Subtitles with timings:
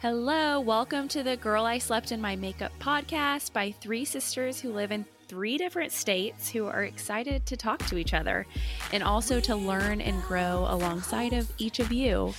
[0.00, 4.72] Hello, welcome to the Girl I Slept in My Makeup podcast by three sisters who
[4.72, 8.46] live in three different states who are excited to talk to each other
[8.92, 12.32] and also to learn and grow alongside of each of you.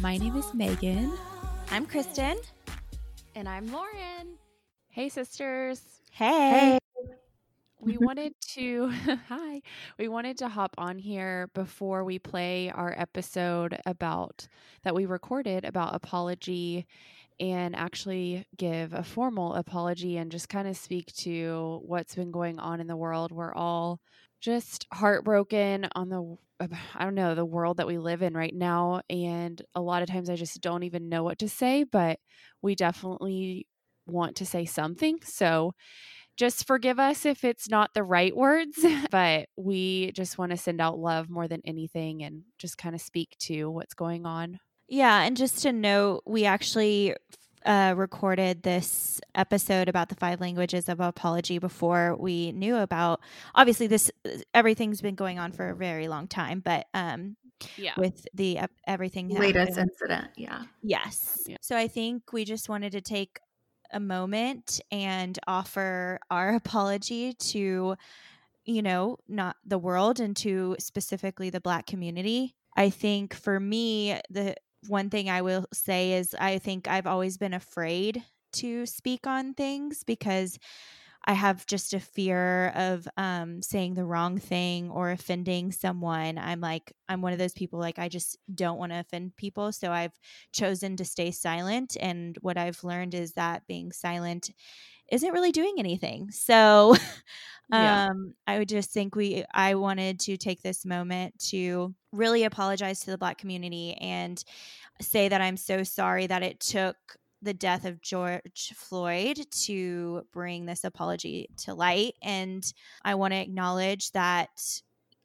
[0.00, 1.12] My name is Megan.
[1.70, 2.36] I'm Kristen.
[3.36, 4.36] And I'm Lauren.
[4.88, 5.80] Hey, sisters.
[6.10, 6.80] Hey.
[7.84, 8.88] We wanted to,
[9.28, 9.60] hi,
[9.98, 14.48] we wanted to hop on here before we play our episode about
[14.82, 16.86] that we recorded about apology
[17.40, 22.58] and actually give a formal apology and just kind of speak to what's been going
[22.58, 23.32] on in the world.
[23.32, 24.00] We're all
[24.40, 29.02] just heartbroken on the I don't know, the world that we live in right now
[29.10, 32.18] and a lot of times I just don't even know what to say, but
[32.62, 33.66] we definitely
[34.06, 35.18] want to say something.
[35.24, 35.74] So
[36.36, 40.80] just forgive us if it's not the right words, but we just want to send
[40.80, 44.58] out love more than anything and just kind of speak to what's going on.
[44.88, 47.14] Yeah, and just to note, we actually
[47.64, 53.20] uh, recorded this episode about the five languages of apology before we knew about.
[53.54, 54.10] Obviously, this
[54.52, 57.36] everything's been going on for a very long time, but um,
[57.76, 61.42] yeah, with the uh, everything latest incident, yeah, yes.
[61.46, 61.56] Yeah.
[61.62, 63.40] So I think we just wanted to take
[63.92, 67.96] a moment and offer our apology to
[68.64, 72.54] you know not the world and to specifically the black community.
[72.76, 74.56] I think for me the
[74.88, 79.54] one thing i will say is i think i've always been afraid to speak on
[79.54, 80.58] things because
[81.26, 86.36] I have just a fear of um, saying the wrong thing or offending someone.
[86.36, 89.72] I'm like, I'm one of those people, like, I just don't want to offend people.
[89.72, 90.18] So I've
[90.52, 91.96] chosen to stay silent.
[91.98, 94.50] And what I've learned is that being silent
[95.10, 96.30] isn't really doing anything.
[96.44, 96.94] So
[97.70, 98.08] yeah.
[98.08, 103.00] um, I would just think we, I wanted to take this moment to really apologize
[103.00, 104.42] to the Black community and
[105.00, 106.96] say that I'm so sorry that it took
[107.44, 112.14] the death of George Floyd to bring this apology to light.
[112.22, 112.64] And
[113.04, 114.50] I want to acknowledge that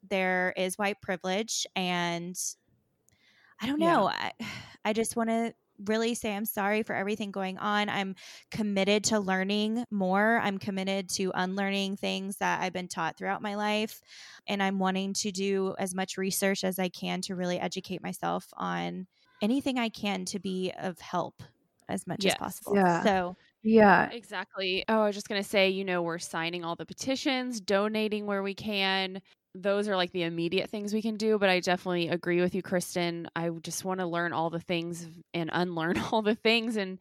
[0.08, 1.66] there is white privilege.
[1.74, 2.36] And
[3.60, 4.10] I don't know.
[4.10, 4.30] Yeah.
[4.40, 4.46] I,
[4.84, 5.52] I just want to
[5.86, 7.88] really say I'm sorry for everything going on.
[7.88, 8.14] I'm
[8.50, 10.40] committed to learning more.
[10.42, 14.00] I'm committed to unlearning things that I've been taught throughout my life.
[14.46, 18.46] And I'm wanting to do as much research as I can to really educate myself
[18.56, 19.06] on
[19.42, 21.42] anything I can to be of help
[21.90, 22.34] as much yes.
[22.34, 22.76] as possible.
[22.76, 23.02] Yeah.
[23.02, 24.10] So yeah.
[24.10, 24.84] Exactly.
[24.88, 28.26] Oh, I was just going to say, you know, we're signing all the petitions, donating
[28.26, 29.20] where we can.
[29.54, 31.38] Those are like the immediate things we can do.
[31.38, 33.28] But I definitely agree with you, Kristen.
[33.36, 36.98] I just want to learn all the things and unlearn all the things and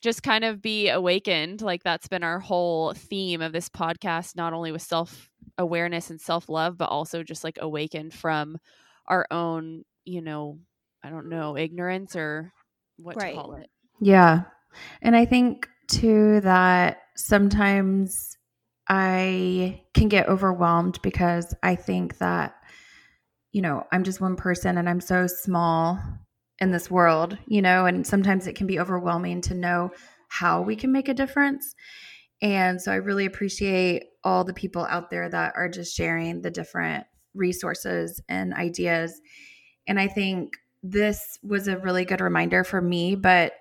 [0.00, 1.60] just kind of be awakened.
[1.60, 5.28] Like that's been our whole theme of this podcast, not only with self
[5.58, 8.58] awareness and self love, but also just like awakened from
[9.06, 10.58] our own, you know,
[11.02, 12.52] I don't know, ignorance or
[12.96, 13.34] what right.
[13.34, 13.68] to call it.
[14.00, 14.42] Yeah.
[15.02, 18.36] And I think too that sometimes
[18.88, 22.54] I can get overwhelmed because I think that,
[23.52, 25.98] you know, I'm just one person and I'm so small
[26.60, 29.90] in this world, you know, and sometimes it can be overwhelming to know
[30.28, 31.74] how we can make a difference.
[32.42, 36.50] And so I really appreciate all the people out there that are just sharing the
[36.50, 37.04] different
[37.34, 39.20] resources and ideas.
[39.86, 43.52] And I think this was a really good reminder for me, but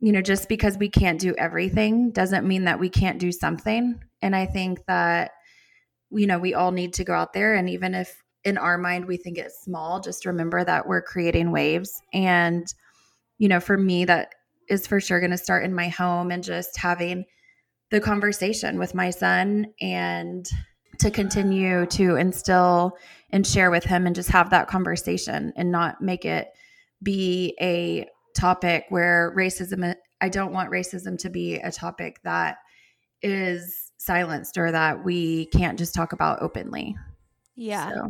[0.00, 4.00] you know, just because we can't do everything doesn't mean that we can't do something.
[4.22, 5.32] And I think that,
[6.10, 7.54] you know, we all need to go out there.
[7.54, 11.52] And even if in our mind we think it's small, just remember that we're creating
[11.52, 12.00] waves.
[12.14, 12.66] And,
[13.38, 14.34] you know, for me, that
[14.70, 17.24] is for sure going to start in my home and just having
[17.90, 20.46] the conversation with my son and
[20.98, 22.96] to continue to instill
[23.30, 26.48] and share with him and just have that conversation and not make it
[27.02, 32.58] be a topic where racism I don't want racism to be a topic that
[33.22, 36.96] is silenced or that we can't just talk about openly.
[37.54, 37.92] Yeah.
[37.92, 38.08] So.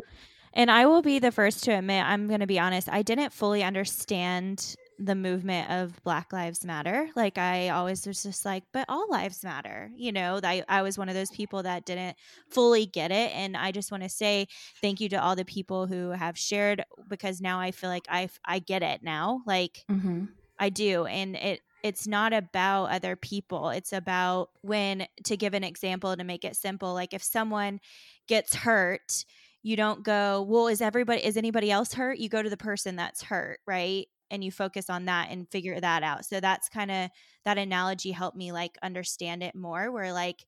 [0.53, 3.31] And I will be the first to admit, I'm going to be honest, I didn't
[3.31, 7.09] fully understand the movement of Black Lives Matter.
[7.15, 9.91] Like I always was just like, but all lives matter.
[9.95, 12.15] You know, I, I was one of those people that didn't
[12.49, 13.35] fully get it.
[13.35, 14.47] And I just want to say
[14.79, 18.29] thank you to all the people who have shared because now I feel like I,
[18.45, 19.41] I get it now.
[19.47, 20.25] Like mm-hmm.
[20.59, 21.05] I do.
[21.05, 23.69] And it, it's not about other people.
[23.69, 27.79] It's about when, to give an example to make it simple, like if someone
[28.27, 29.25] gets hurt,
[29.63, 32.19] you don't go, well, is everybody, is anybody else hurt?
[32.19, 34.07] You go to the person that's hurt, right?
[34.31, 36.25] And you focus on that and figure that out.
[36.25, 37.09] So that's kind of
[37.45, 40.45] that analogy helped me like understand it more where like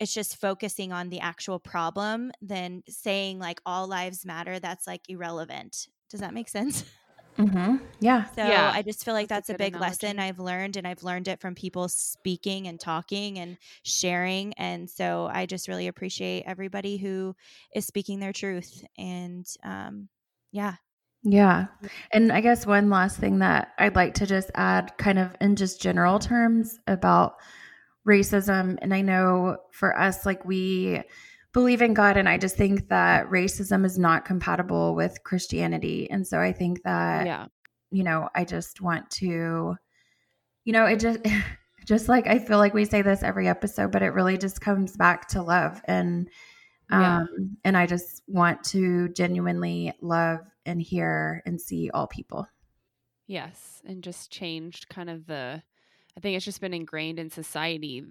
[0.00, 5.08] it's just focusing on the actual problem than saying like all lives matter that's like
[5.08, 5.88] irrelevant.
[6.10, 6.84] Does that make sense?
[7.38, 7.76] Mm-hmm.
[8.00, 8.24] Yeah.
[8.30, 8.70] So Yeah.
[8.72, 10.18] I just feel like That's that's, a a, good big lesson.
[10.20, 14.52] I've learned, and I've learned it from people speaking and talking and sharing.
[14.54, 17.34] And so I just really appreciate everybody who
[17.74, 18.84] is speaking their truth.
[18.96, 20.08] And um,
[20.52, 20.76] yeah,
[21.24, 21.66] Yeah.
[22.12, 25.56] And I guess one last thing that I'd like to just add, kind of in
[25.56, 27.36] just general terms about
[28.06, 28.76] racism.
[28.82, 31.02] And I know for us, like we
[31.54, 36.10] believe in God, and I just think that racism is not compatible with Christianity.
[36.10, 37.46] And so I think that, yeah.
[37.90, 39.76] you know, I just want to,
[40.64, 41.20] you know, it just,
[41.86, 44.94] just like I feel like we say this every episode, but it really just comes
[44.94, 45.80] back to love.
[45.86, 46.28] And,
[46.90, 47.18] Yeah.
[47.20, 52.46] um, and I just want to genuinely love and hear and see all people.
[53.26, 55.62] Yes, and just changed kind of the.
[56.16, 58.04] I think it's just been ingrained in society,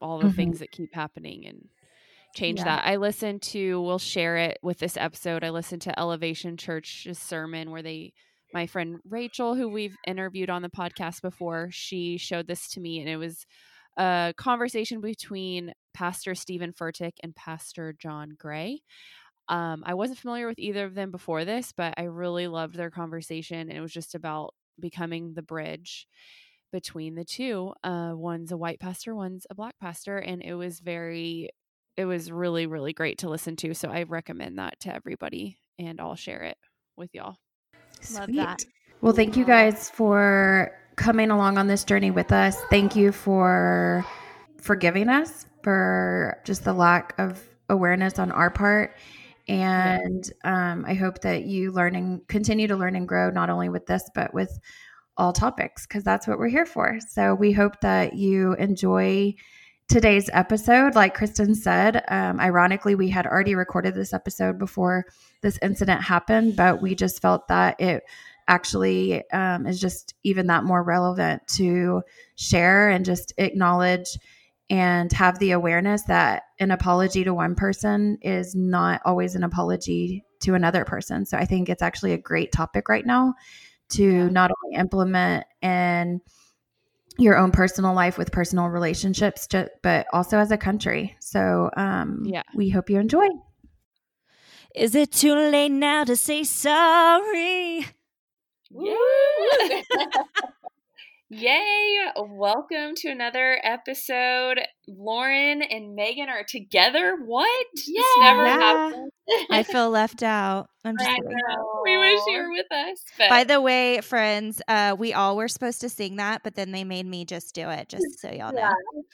[0.00, 0.36] all the Mhm.
[0.36, 1.68] things that keep happening, and
[2.36, 2.64] change Yeah.
[2.66, 2.86] that.
[2.86, 3.80] I listened to.
[3.80, 5.42] We'll share it with this episode.
[5.42, 8.12] I listened to Elevation Church's sermon where they,
[8.52, 13.00] my friend Rachel, who we've interviewed on the podcast before, she showed this to me,
[13.00, 13.46] and it was
[13.96, 18.82] a conversation between Pastor Stephen Furtick and Pastor John Gray.
[19.48, 22.90] Um, I wasn't familiar with either of them before this, but I really loved their
[22.90, 23.68] conversation.
[23.68, 26.06] And it was just about becoming the bridge
[26.72, 27.72] between the two.
[27.82, 30.18] Uh, one's a white pastor, one's a black pastor.
[30.18, 31.50] And it was very,
[31.96, 33.74] it was really, really great to listen to.
[33.74, 36.56] So I recommend that to everybody and I'll share it
[36.96, 37.36] with y'all.
[38.14, 38.64] Love that.
[39.00, 42.60] Well, thank you guys for coming along on this journey with us.
[42.68, 44.04] Thank you for
[44.60, 48.96] forgiving us for just the lack of awareness on our part.
[49.48, 53.70] And um, I hope that you learn and continue to learn and grow not only
[53.70, 54.60] with this, but with
[55.16, 56.98] all topics, because that's what we're here for.
[57.08, 59.34] So we hope that you enjoy
[59.88, 60.94] today's episode.
[60.94, 65.06] Like Kristen said, um, ironically, we had already recorded this episode before
[65.40, 68.02] this incident happened, but we just felt that it
[68.50, 72.02] actually um, is just even that more relevant to
[72.36, 74.18] share and just acknowledge
[74.68, 80.24] and have the awareness that an apology to one person is not always an apology
[80.40, 81.24] to another person.
[81.24, 83.34] So I think it's actually a great topic right now
[83.90, 84.28] to Yeah.
[84.28, 86.20] not only implement in
[87.18, 89.46] your own personal life with personal relationships,
[89.82, 91.16] but also as a country.
[91.20, 92.42] So um, Yeah.
[92.54, 93.26] we hope you enjoy.
[94.74, 97.86] Is it too late now to say sorry?
[98.72, 99.84] Yay!
[101.32, 102.06] Yay!
[102.16, 104.58] Welcome to another episode.
[104.88, 107.16] Lauren and Megan are together.
[107.24, 107.66] What?
[107.76, 108.58] This never Yeah.
[108.58, 109.12] happened.
[109.48, 110.70] I feel left out.
[110.84, 111.82] I'm just I know.
[111.84, 113.04] We wish you were with us.
[113.18, 116.72] But By the way, friends, uh, we all were supposed to sing that, but then
[116.72, 118.72] they made me just do it, just so y'all know.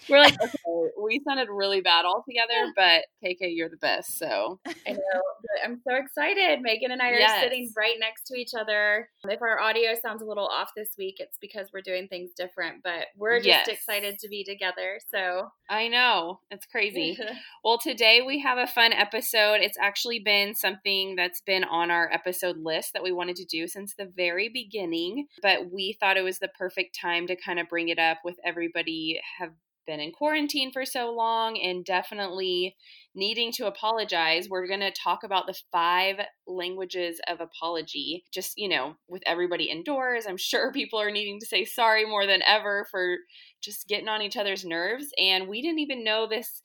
[0.08, 4.16] We're like, okay, we sounded really bad all together, but KK, you're the best.
[4.16, 6.60] So I know, but I'm so excited.
[6.62, 7.42] Megan and I are Yes.
[7.42, 9.08] sitting right next to each other.
[9.24, 12.82] If our audio sounds a little off this week, it's because we're doing things different,
[12.82, 13.68] but we're just Yes.
[13.68, 14.98] excited to be together.
[15.10, 17.18] So, I know it's crazy.
[17.64, 19.56] Well, today we have a fun episode.
[19.60, 23.66] It's actually been something that's been on our episode list that we wanted to do
[23.66, 27.68] since the very beginning, but we thought it was the perfect time to kind of
[27.68, 29.50] bring it up with everybody have
[29.86, 32.76] been in quarantine for so long and definitely
[33.14, 34.48] needing to apologize.
[34.48, 36.16] We're going to talk about the five
[36.46, 38.24] languages of apology.
[38.32, 42.26] Just, you know, with everybody indoors, I'm sure people are needing to say sorry more
[42.26, 43.16] than ever for
[43.62, 46.62] just getting on each other's nerves and we didn't even know this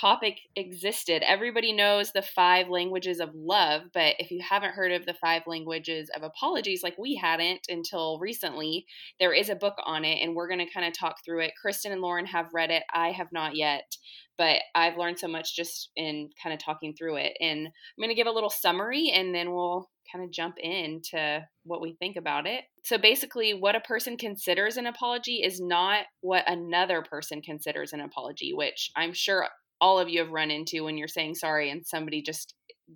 [0.00, 1.22] topic existed.
[1.22, 5.42] Everybody knows the five languages of love, but if you haven't heard of the five
[5.46, 8.86] languages of apologies, like we hadn't until recently,
[9.20, 11.52] there is a book on it, and we're going to kind of talk through it.
[11.60, 12.82] Kristen and Lauren have read it.
[12.92, 13.96] I have not yet,
[14.36, 17.36] but I've learned so much just in kind of talking through it.
[17.40, 21.46] And I'm going to give a little summary, and then we'll kind of jump into
[21.64, 22.64] what we think about it.
[22.84, 28.00] So basically, what a person considers an apology is not what another person considers an
[28.00, 29.48] apology, which I'm sure
[29.84, 32.54] all of you have run into when you're saying sorry and somebody just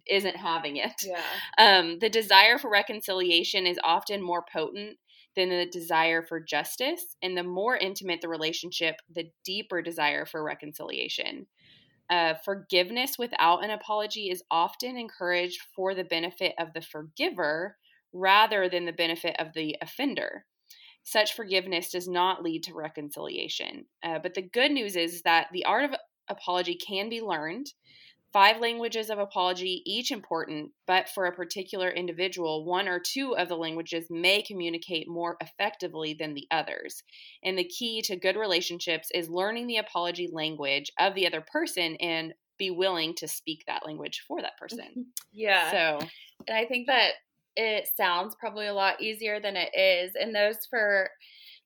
[0.09, 0.95] isn't having it.
[1.05, 1.21] yeah.
[1.59, 4.97] Um, the desire for reconciliation is often more potent
[5.37, 7.15] than the desire for justice.
[7.23, 11.47] And the more intimate the relationship, the deeper desire for reconciliation.
[12.09, 17.77] Uh, forgiveness without an apology is often encouraged for the benefit of the forgiver
[18.15, 20.47] rather than the benefit of the offender.
[21.05, 23.85] Such forgiveness does not lead to reconciliation.
[24.03, 25.95] Uh, but the good news is that the art of
[26.31, 27.73] apology can be learned.
[28.33, 33.49] Five languages of apology, each important, but for a particular individual, one or two of
[33.49, 37.03] the languages may communicate more effectively than the others.
[37.43, 41.97] And the key to good relationships is learning the apology language of the other person
[41.97, 45.07] and be willing to speak that language for that person.
[45.33, 45.71] Yeah.
[45.71, 46.07] So,
[46.49, 47.13] and I think that
[47.55, 50.13] it sounds probably a lot easier than it is.
[50.21, 51.11] And those for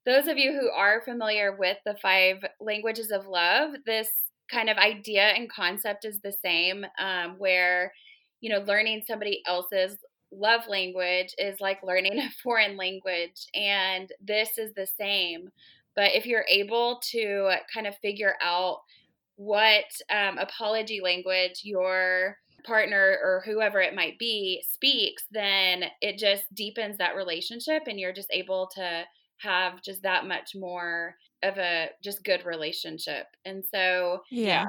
[0.04, 4.08] those of you who are familiar with the five languages of love, this
[4.52, 7.92] kind of idea and concept is the same, um, where,
[8.40, 9.96] you know, learning somebody else's
[10.30, 13.46] love language is like learning a foreign language.
[13.54, 15.48] And this is the same.
[15.94, 18.78] But if you're able to kind of figure out
[19.36, 26.44] what um, apology language your partner or whoever it might be speaks, then it just
[26.54, 29.04] deepens that relationship and you're just able to
[29.42, 33.26] have just that much more of a just good relationship.
[33.44, 34.66] And so, Yeah.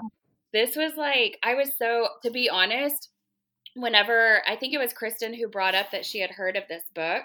[0.51, 3.09] this was like, I was so, to be honest,
[3.75, 6.83] whenever I think it was Kristen who brought up that she had heard of this
[6.93, 7.23] book.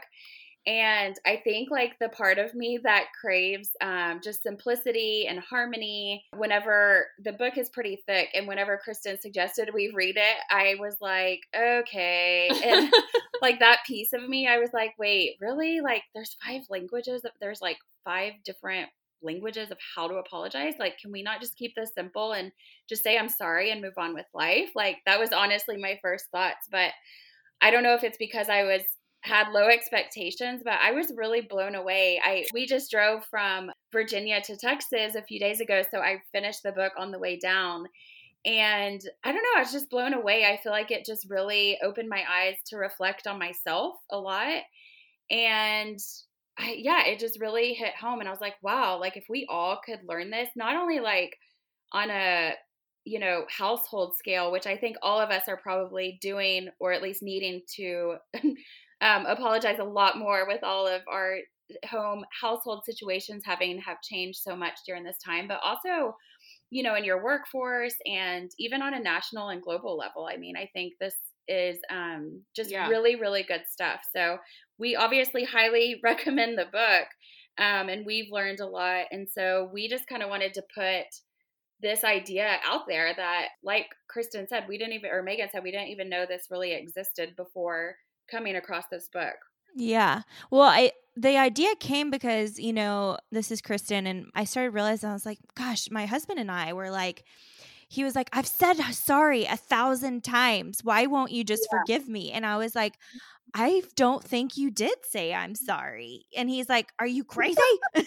[0.69, 6.27] And I think like the part of me that craves um, just simplicity and harmony,
[6.37, 10.97] whenever the book is pretty thick, and whenever Kristen suggested we read it, I was
[11.01, 12.51] like, okay.
[12.63, 12.93] And
[13.43, 15.81] like that piece of me, I was like, wait, really?
[15.81, 18.91] Like there's five languages, there's like five different
[19.23, 20.75] languages of how to apologize.
[20.79, 22.53] Like, can we not just keep this simple and
[22.91, 24.73] just say I'm sorry and move on with life?
[24.75, 26.69] Like that was honestly my first thoughts.
[26.71, 26.93] But
[27.63, 28.83] I don't know if it's because I was
[29.23, 32.21] had low expectations, but I was really blown away.
[32.25, 36.63] I we just drove from Virginia to Texas a few days ago, so I finished
[36.63, 37.87] the book on the way down.
[38.45, 40.45] And I don't know, I was just blown away.
[40.47, 44.63] I feel like it just really opened my eyes to reflect on myself a lot.
[45.31, 45.99] And
[46.57, 48.21] I, yeah, it just really hit home.
[48.21, 51.37] And I was like, wow, like if we all could learn this, not only like
[51.93, 52.53] on a
[53.05, 57.01] you know household scale which i think all of us are probably doing or at
[57.01, 58.17] least needing to
[59.01, 61.37] um, apologize a lot more with all of our
[61.89, 66.15] home household situations having have changed so much during this time but also
[66.71, 70.57] you know in your workforce and even on a national and global level i mean
[70.57, 71.15] i think this
[71.47, 72.89] is um, just Yeah.
[72.89, 74.39] really really good stuff so
[74.79, 77.07] we obviously highly recommend the book
[77.59, 81.05] um, and we've learned a lot and so we just kind of wanted to put
[81.81, 85.71] this idea out there that like kristen said we didn't even or megan said we
[85.71, 87.95] didn't even know this really existed before
[88.31, 89.37] coming across this book
[89.75, 90.23] Yeah.
[90.51, 95.11] Well, I the idea came because, you know, this is Kristen and I started realizing
[95.11, 97.25] I was like, gosh, my husband and I were like
[97.91, 100.85] he was like, I've said sorry a thousand times.
[100.85, 102.31] Why won't you just forgive me?
[102.31, 102.99] And I was like,
[103.55, 106.27] I don't think you did say I'm sorry.
[106.37, 107.61] And he's like, Are you crazy?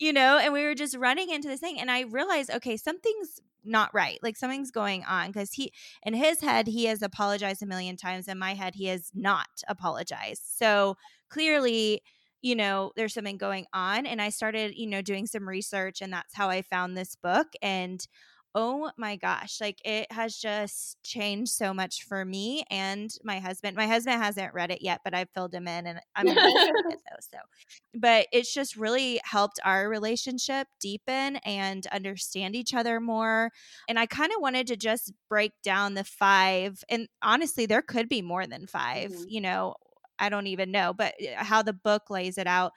[0.00, 1.78] you know, and we were just running into this thing.
[1.78, 4.18] And I realized, okay, something's not right.
[4.22, 5.72] Like something's going on because he,
[6.04, 8.28] in his head, he has apologized a million times.
[8.28, 10.42] In my head, he has not apologized.
[10.44, 10.96] So
[11.28, 12.02] clearly,
[12.42, 14.04] you know, there's something going on.
[14.04, 17.46] And I started, you know, doing some research, and that's how I found this book.
[17.62, 18.06] And
[18.54, 23.76] oh my gosh, like it has just changed so much for me and my husband.
[23.76, 26.38] My husband hasn't read it yet, but I've filled him in and I'm it
[27.10, 27.16] though.
[27.20, 27.38] So,
[27.94, 33.50] but it's just really helped our relationship deepen and understand each other more.
[33.88, 38.08] And I kind of wanted to just break down the five, and honestly, there could
[38.08, 39.26] be more than 5 Mhm.
[39.26, 39.74] you know.
[40.18, 42.72] I don't even know, but uh, how the book lays it out,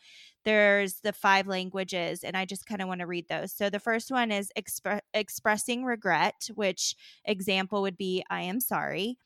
[0.46, 3.52] there's the five languages, and I just kind of want to read those.
[3.52, 9.18] So the first one is expre- expressing regret, which example would be I am sorry.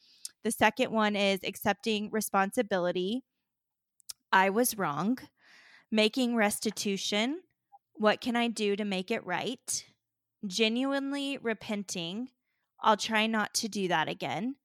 [0.43, 3.23] The second one is accepting responsibility.
[4.31, 5.17] I was wrong.
[5.91, 7.41] Making restitution.
[7.93, 9.85] What can I do to make it right?
[10.47, 12.29] Genuinely repenting.
[12.81, 14.55] I'll try not to do that again.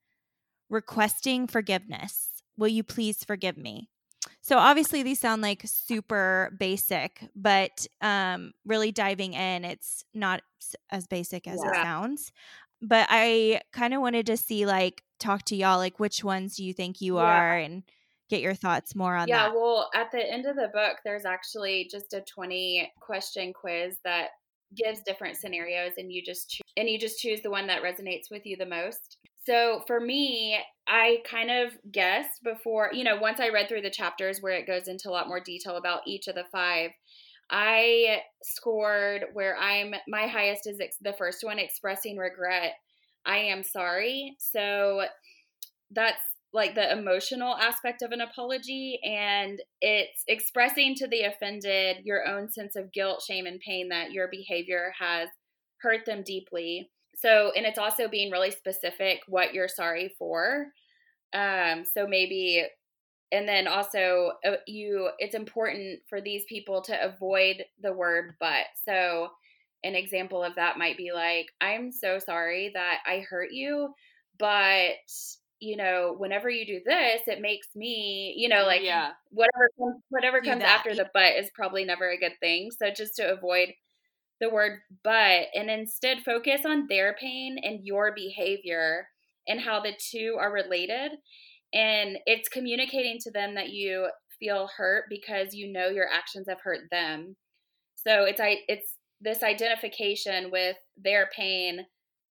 [0.70, 2.28] Requesting forgiveness.
[2.56, 3.90] Will you please forgive me?
[4.44, 10.42] So obviously these sound like super basic, but um really diving in, it's not
[10.90, 12.30] as basic as it sounds.
[12.82, 16.64] But I kind of wanted to see like talk to y'all like which ones do
[16.64, 17.22] you think you Yeah.
[17.24, 17.84] are and
[18.28, 19.54] get your thoughts more on yeah that.
[19.54, 24.28] well at the end of the book there's actually just a 20 question quiz that
[24.76, 28.30] gives different scenarios and you just choo- and you just choose the one that resonates
[28.30, 33.40] with you the most so for me i kind of guessed before you know once
[33.40, 36.28] i read through the chapters where it goes into a lot more detail about each
[36.28, 36.90] of the five
[37.50, 42.72] i scored where i'm my highest is ex- the first one expressing regret
[43.26, 44.36] i am sorry.
[44.38, 45.04] So
[45.90, 46.20] that's
[46.52, 52.50] like the emotional aspect of an apology and it's expressing to the offended your own
[52.50, 55.28] sense of guilt shame and pain that your behavior has
[55.80, 60.66] hurt them deeply so and it's also being really specific what you're sorry for
[61.34, 62.64] um so maybe
[63.32, 68.66] and then also uh, you it's important for these people to avoid the word but
[68.84, 69.28] so
[69.82, 73.92] an example of that might be like i'm so sorry that i hurt you
[74.38, 74.94] but
[75.64, 79.12] you know, whenever you do this, it makes me, you know, like yeah.
[79.30, 80.78] whatever comes, whatever Do comes that.
[80.78, 82.70] after the but is probably never a good thing.
[82.70, 83.72] So just to avoid
[84.40, 89.08] the word but and instead focus on their pain and your behavior
[89.46, 91.12] and how the two are related.
[91.72, 96.60] And it's communicating to them that you feel hurt because you know your actions have
[96.62, 97.36] hurt them.
[97.94, 101.86] So it's it's this identification with their pain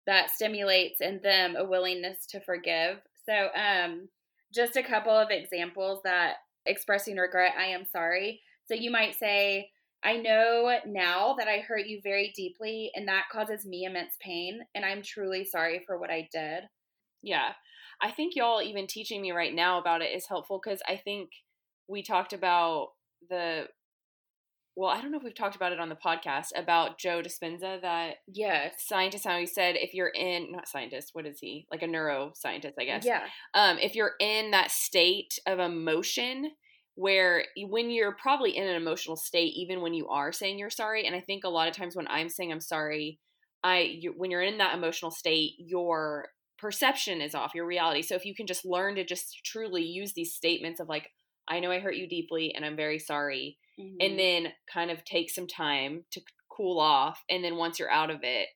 [0.06, 2.98] that stimulates in them a willingness to forgive.
[3.28, 4.08] So um
[4.54, 6.34] just a couple of examples that
[6.66, 8.40] expressing regret, I am sorry.
[8.66, 9.70] So you might say,
[10.04, 14.60] I know now that I hurt you very deeply and that causes me immense pain
[14.74, 16.64] and I'm truly sorry for what I did.
[17.22, 17.52] Yeah.
[18.00, 21.30] I think y'all even teaching me right now about it is helpful because I think
[21.88, 22.88] we talked about
[23.28, 23.68] the
[24.74, 27.80] well, I don't know if we've talked about it on the podcast about Joe Dispenza,
[27.82, 31.66] that yeah scientist how he said if you're in not scientist, what is he?
[31.70, 33.04] Like a neuroscientist, I guess.
[33.04, 33.24] Yeah.
[33.54, 36.52] Um, if you're in that state of emotion
[36.94, 41.06] where when you're probably in an emotional state, even when you are saying you're sorry,
[41.06, 43.18] and I think a lot of times when I'm saying I'm sorry,
[43.64, 48.02] I you, when you're in that emotional state, your perception is off, your reality.
[48.02, 51.08] So if you can just learn to just truly use these statements of like,
[51.48, 53.96] I know I hurt you deeply, and I'm very sorry Mm-hmm.
[54.00, 56.20] and then kind of take some time to
[56.54, 58.48] cool off and then once you're out of it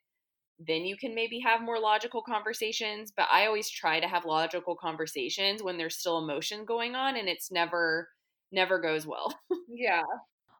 [0.58, 4.76] then you can maybe have more logical conversations but i always try to have logical
[4.76, 8.10] conversations when there's still emotion going on and it's never
[8.52, 9.34] never goes well
[9.68, 10.02] yeah.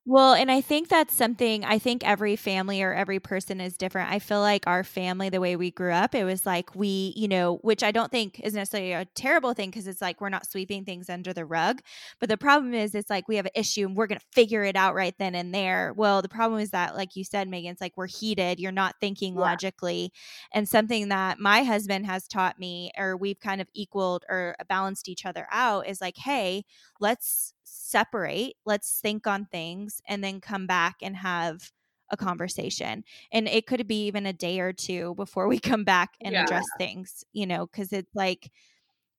[0.09, 4.13] Well, and I think that's something I think every family or every person is different.
[4.13, 7.27] I feel like our family, the way we grew up, it was like we, you
[7.27, 10.47] know, which I don't think is necessarily a terrible thing because it's like we're not
[10.47, 11.81] sweeping things under the rug.
[12.21, 14.63] But the problem is, it's like we have an issue and we're going to figure
[14.63, 15.93] it out right then and there.
[15.97, 18.61] Well, the problem is that, like you said, Megan, it's like we're heated.
[18.61, 19.41] You're not thinking Yeah.
[19.41, 20.13] logically.
[20.53, 25.09] And something that my husband has taught me, or we've kind of equaled or balanced
[25.09, 26.65] each other out, is like, hey,
[27.01, 31.73] let's separate, let's think on things, and then come back and have
[32.11, 33.05] a conversation.
[33.33, 36.43] And it could be even a day or two before we come back and Yeah.
[36.43, 38.51] address things, you know, because it's like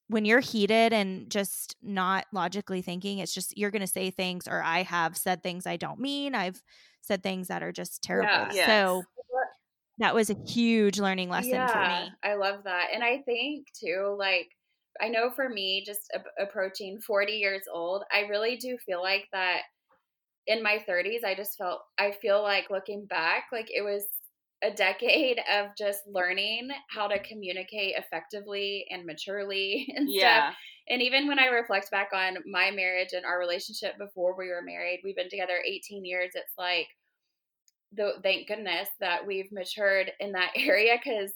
[0.10, 4.48] when you're heated and just not logically thinking, it's just you're going to say things,
[4.48, 6.36] or I have said things I don't mean.
[6.36, 6.64] I've
[7.02, 8.48] said things that are just terrible.
[8.52, 8.54] Yeah.
[8.56, 8.66] Yes.
[8.66, 9.04] So
[10.00, 12.14] that was a huge learning lesson for me.
[12.24, 12.90] I love that.
[12.94, 14.52] And I think too, like,
[15.02, 19.28] I know for me, just a- approaching 40 years old, I really do feel like
[19.34, 19.62] that
[20.48, 24.06] in my 30s, I just felt, I feel like looking back, like it was
[24.64, 30.56] a decade of just learning how to communicate effectively and maturely and yeah stuff.
[30.90, 34.62] And even when I reflect back on my marriage and our relationship before we were
[34.62, 36.32] married, we've been together 18 years.
[36.34, 36.88] It's like,
[37.92, 41.32] the, thank goodness that we've matured in that area because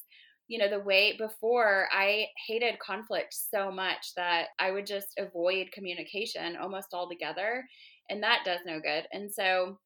[0.51, 5.71] you know the way before i hated conflict so much that i would just avoid
[5.71, 7.63] communication almost altogether
[8.09, 9.79] and that does no good and so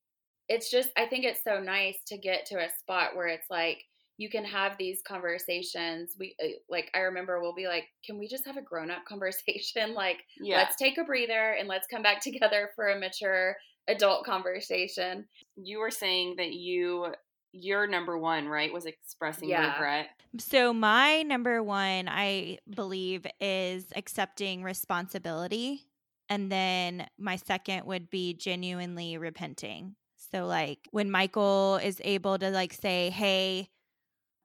[0.50, 3.78] it's just i think it's so nice to get to a spot where it's like
[4.18, 8.28] you can have these conversations we uh, like i remember we'll be like can we
[8.28, 9.94] just have a grown-up conversation?
[9.94, 10.58] Like yeah.
[10.58, 13.56] let's take a breather and let's come back together for a mature
[13.88, 15.26] adult conversation.
[15.56, 17.14] You were saying that you
[17.56, 19.74] your number one right was expressing Yeah.
[19.74, 25.88] regret So, my number one, I believe, is accepting responsibility.
[26.28, 29.96] And then my second would be genuinely repenting.
[30.18, 33.70] So, like when Michael is able to, like, say, Hey,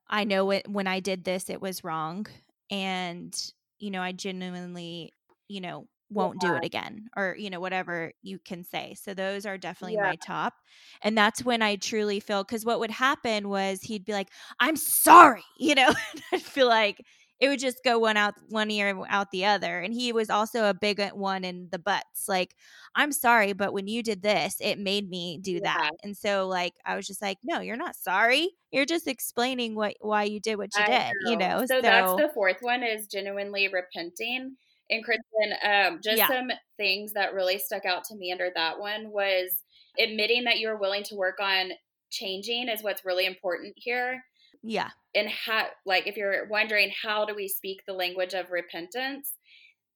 [0.09, 2.27] I know it when I did this, it was wrong.
[2.71, 3.35] And,
[3.79, 5.13] you know, I genuinely,
[5.49, 8.95] you know, won't do it again or, you know, whatever you can say.
[8.95, 10.13] So, those are definitely Yeah.
[10.13, 10.55] my top.
[11.03, 14.77] And that's when I truly feel because what would happen was he'd be like, I'm
[14.77, 15.93] sorry, you know,
[16.33, 17.05] I'd feel like
[17.39, 19.81] it would just go one out one ear out the other.
[19.81, 22.29] And he was also a big uh, one in the butts.
[22.29, 22.55] Like,
[22.95, 25.63] I'm sorry, but when you did this, it made me do Yeah.
[25.63, 25.93] that.
[26.03, 28.51] And so like I was just like, no, you're not sorry.
[28.71, 31.65] You're just explaining what why you did what you I did, you know.
[31.67, 34.57] So, that's the fourth one is genuinely repenting.
[34.91, 36.27] And Kristen, um, just Yeah.
[36.27, 39.63] some things that really stuck out to me under that one was
[39.99, 41.73] admitting that you're willing to work on
[42.11, 44.25] changing is what's really important here.
[44.63, 44.91] yeah.
[45.15, 49.39] And how, like, if you're wondering how do we speak the language of repentance,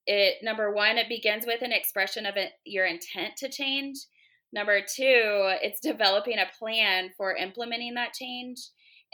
[0.07, 3.97] it number one, it begins with an expression of it, your intent to change.
[4.53, 8.59] Number two, it's developing a plan for implementing that change.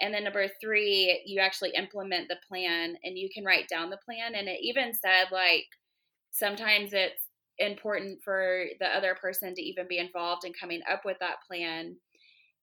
[0.01, 3.99] And then number three, you actually implement the plan and you can write down the
[3.99, 4.35] plan.
[4.35, 5.67] And it even said, like,
[6.31, 7.23] sometimes it's
[7.59, 11.97] important for the other person to even be involved in coming up with that plan.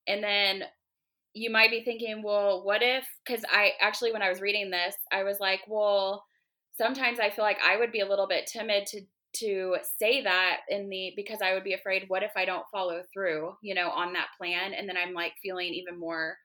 [0.07, 0.63] And then
[1.33, 3.05] you might be thinking, well, what if?
[3.25, 6.25] Because I actually, when I was reading this, I was like, well,
[6.75, 9.01] sometimes I feel like I would be a little bit timid to
[9.33, 13.03] to say that in the because I would be afraid what if I don't follow
[13.13, 16.37] through, you know, on that plan and then I'm like feeling even more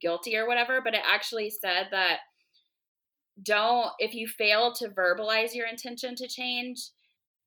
[0.00, 2.18] guilty or whatever, but it actually said that
[3.42, 6.90] don't if you fail to verbalize your intention to change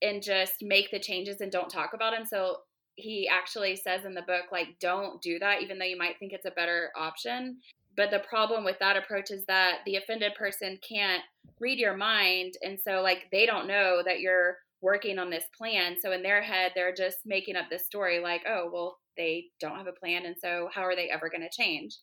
[0.01, 2.25] and just make the changes and don't talk about them.
[2.25, 2.57] So
[2.95, 6.33] he actually says in the book like don't do that even though you might think
[6.33, 7.57] it's a better option.
[7.95, 11.21] But the problem with that approach is that the offended person can't
[11.59, 15.95] read your mind and so like they don't know that you're working on this plan.
[16.01, 19.77] So in their head they're just making up this story like oh well they don't
[19.77, 21.97] have a plan and so how are they ever going to change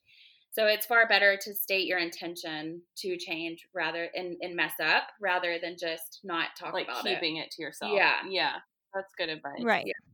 [0.53, 5.05] so it's far better to state your intention to change rather and, and mess up
[5.21, 7.21] rather than just not talk like about keeping it.
[7.21, 7.93] Keeping it to yourself.
[7.95, 8.17] Yeah.
[8.29, 8.53] Yeah.
[8.95, 9.63] That's good advice.
[9.63, 9.87] Right.
[9.87, 10.10] Yeah.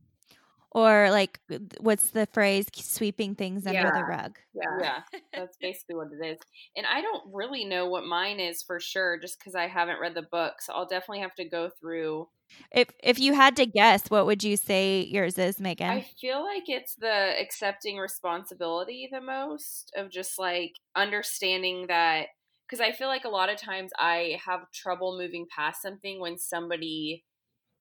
[0.71, 1.39] Or like
[1.79, 3.91] what's the phrase sweeping things under Yeah.
[3.91, 4.37] the rug.
[4.53, 4.77] Yeah.
[4.81, 5.19] Yeah.
[5.33, 6.37] That's basically what it is.
[6.75, 10.13] And I don't really know what mine is for sure just because I haven't read
[10.13, 10.61] the book.
[10.61, 12.27] So I'll definitely have to go through.
[12.71, 15.89] If if you had to guess, what would you say yours is, Megan?
[15.89, 22.27] I feel like it's the accepting responsibility the most of just like understanding that.
[22.67, 26.37] Because I feel like a lot of times I have trouble moving past something when
[26.37, 27.23] somebody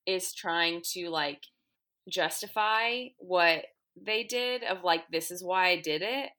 [0.07, 1.42] is trying to like
[2.09, 3.64] justify what
[4.01, 6.31] they did of like this is why I did it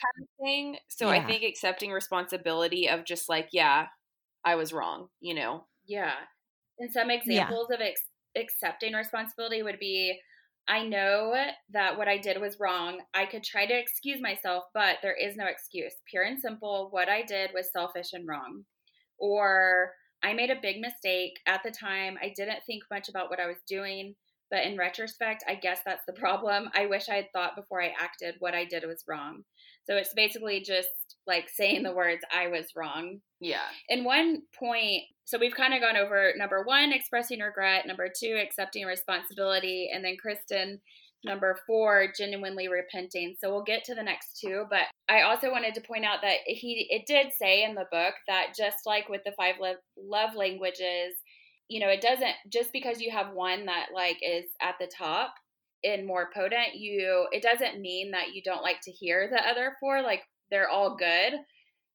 [0.00, 0.76] kind of thing.
[0.88, 3.86] So I think accepting responsibility of just like yeah,
[4.44, 5.66] I was wrong, you know.
[5.86, 6.14] Yeah.
[6.78, 8.00] And some examples of ex-
[8.36, 10.18] accepting responsibility would be
[10.68, 11.34] I know
[11.72, 13.00] that what I did was wrong.
[13.12, 15.94] I could try to excuse myself, but there is no excuse.
[16.08, 18.64] Pure and simple, what I did was selfish and wrong.
[19.18, 19.92] Or
[20.22, 22.16] I made a big mistake at the time.
[22.22, 24.14] I didn't think much about what I was doing,
[24.50, 26.68] but in retrospect, I guess that's the problem.
[26.74, 29.44] I wish I had thought before I acted what I did was wrong.
[29.84, 30.88] So it's basically just
[31.26, 33.66] like saying the words I was wrong Yeah.
[33.88, 38.38] in one point, so we've kind of gone over number one, expressing regret, number two,
[38.42, 40.80] accepting responsibility, and then Kristen,
[41.22, 43.36] number four, genuinely repenting.
[43.38, 46.38] So we'll get to the next two, but I also wanted to point out that
[46.46, 50.34] he it did say in the book that just like with the five love, love
[50.34, 51.14] languages,
[51.70, 55.32] you know, it doesn't just because you have one that like is at the top
[55.84, 59.76] and more potent, you it doesn't mean that you don't like to hear the other
[59.78, 60.02] four.
[60.02, 61.34] Like they're all good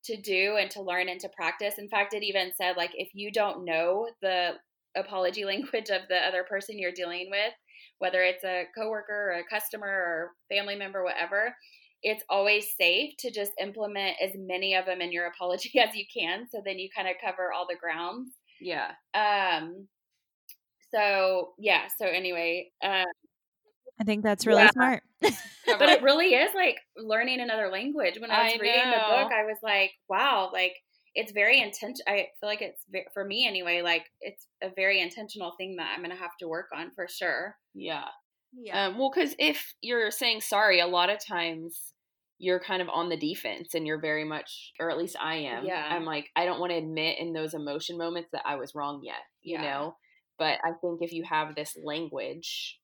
[0.05, 1.75] to do and to learn and to practice.
[1.77, 4.53] In fact, it even said like if you don't know the
[4.95, 7.53] apology language of the other person you're dealing with,
[7.99, 11.53] whether it's a coworker or a customer or family member, whatever,
[12.01, 16.05] it's always safe to just implement as many of them in your apology as you
[16.15, 16.47] can.
[16.49, 18.31] So then you kind of cover all the grounds.
[18.65, 18.91] Yeah.
[19.13, 19.87] Um,
[20.93, 21.83] so yeah.
[21.99, 23.05] So anyway, um,
[23.99, 24.71] I think that's really Yeah.
[24.71, 25.03] smart.
[25.21, 28.19] but it really is like learning another language.
[28.19, 29.31] When I was I reading the book.
[29.31, 30.73] I was like, wow, like
[31.13, 32.03] it's very intentional.
[32.07, 33.81] I feel like it's for me anyway.
[33.83, 37.55] Like it's a very intentional thing that I'm gonna have to work on for sure.
[37.75, 38.05] Yeah.
[38.51, 38.87] Yeah.
[38.87, 41.93] Um, well, because if you're saying sorry, a lot of times
[42.37, 45.65] you're kind of on the defense and you're very much, or at least I am.
[45.65, 45.87] Yeah.
[45.89, 49.01] I'm like, I don't want to admit in those emotion moments that I was wrong
[49.03, 49.61] yet, you Yeah.
[49.61, 49.97] know?
[50.37, 52.79] But I think if you have this language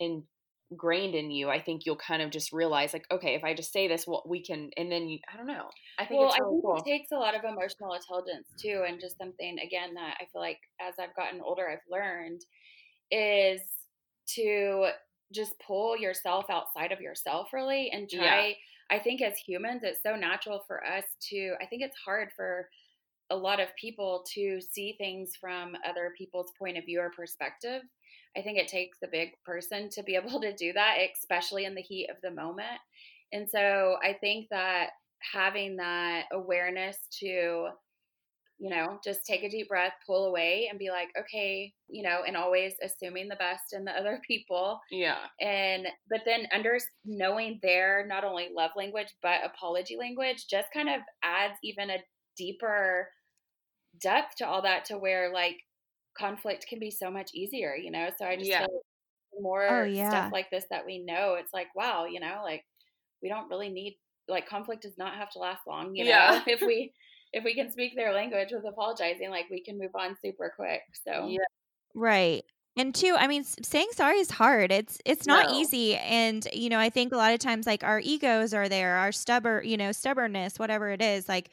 [0.00, 3.72] ingrained in you, I think you'll kind of just realize, like, okay, if I just
[3.72, 5.68] say this, well, we can, and then you, I don't know.
[5.98, 6.76] I think well, it's I think cool.
[6.78, 10.40] it takes a lot of emotional intelligence too, and just something again that I feel
[10.40, 12.40] like as I've gotten older, I've learned
[13.10, 13.60] is
[14.34, 14.90] to
[15.32, 18.52] just pull yourself outside of yourself really and Yeah.
[18.90, 22.68] I think as humans it's so natural for us to I think it's hard for
[23.30, 27.82] a lot of people to see things from other people's point of view or perspective.
[28.36, 31.74] I think it takes a big person to be able to do that, especially in
[31.74, 32.80] the heat of the moment.
[33.32, 34.90] And so I think that
[35.32, 37.68] having that awareness to
[38.58, 42.22] you know, just take a deep breath, pull away, and be like, okay, you know,
[42.26, 44.80] and always assuming the best in the other people.
[44.90, 45.28] yeah.
[45.40, 50.88] And, but then under knowing their not only love language, but apology language just kind
[50.88, 51.98] of adds even a
[52.36, 53.10] deeper
[54.00, 55.56] depth to all that to where like
[56.16, 58.10] conflict can be so much easier, you know?
[58.18, 58.58] So I just Yeah.
[58.58, 58.84] feel like
[59.34, 60.04] oh, more Oh, yeah.
[60.06, 62.64] stuff like this that we know, it's like, wow, you know, like
[63.22, 66.16] we don't really need, like conflict does not have to last long, you know?
[66.16, 66.42] Yeah.
[66.46, 66.94] if we,
[67.32, 70.82] if we can speak their language with apologizing, like we can move on super quick.
[71.04, 71.38] So Yeah.
[71.94, 72.44] Right.
[72.76, 74.70] And two, I mean, saying sorry is hard.
[74.70, 75.52] It's it's not No.
[75.52, 78.96] easy, and you know, I think a lot of times, like our egos are there,
[78.96, 81.28] our stubborn, you know, stubbornness, whatever it is.
[81.28, 81.50] Like,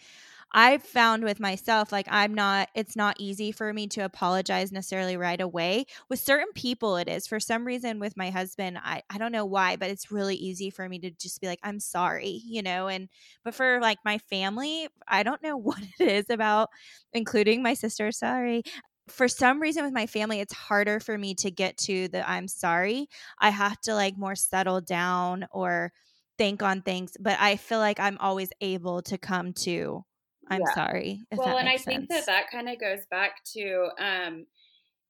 [0.53, 5.17] I've found with myself, like, I'm not, it's not easy for me to apologize necessarily
[5.17, 5.86] right away.
[6.10, 7.27] With certain people, it is.
[7.27, 10.69] For some reason, with my husband, I, I don't know why, but it's really easy
[10.69, 12.88] for me to just be like, I'm sorry, you know?
[12.88, 13.10] And,
[13.43, 16.69] but for like my family, I don't know what it is about,
[17.12, 18.63] including my sister, sorry.
[19.10, 22.47] For some reason, with my family, it's harder for me to get to the I'm
[22.47, 23.08] sorry.
[23.39, 25.91] I have to like more settle down or,
[26.38, 30.03] think on things, but I feel like I'm always able to come to
[30.49, 30.73] I'm yeah.
[30.73, 31.25] sorry.
[31.31, 31.84] well, and I sense.
[31.86, 34.45] think that that kind of goes back to um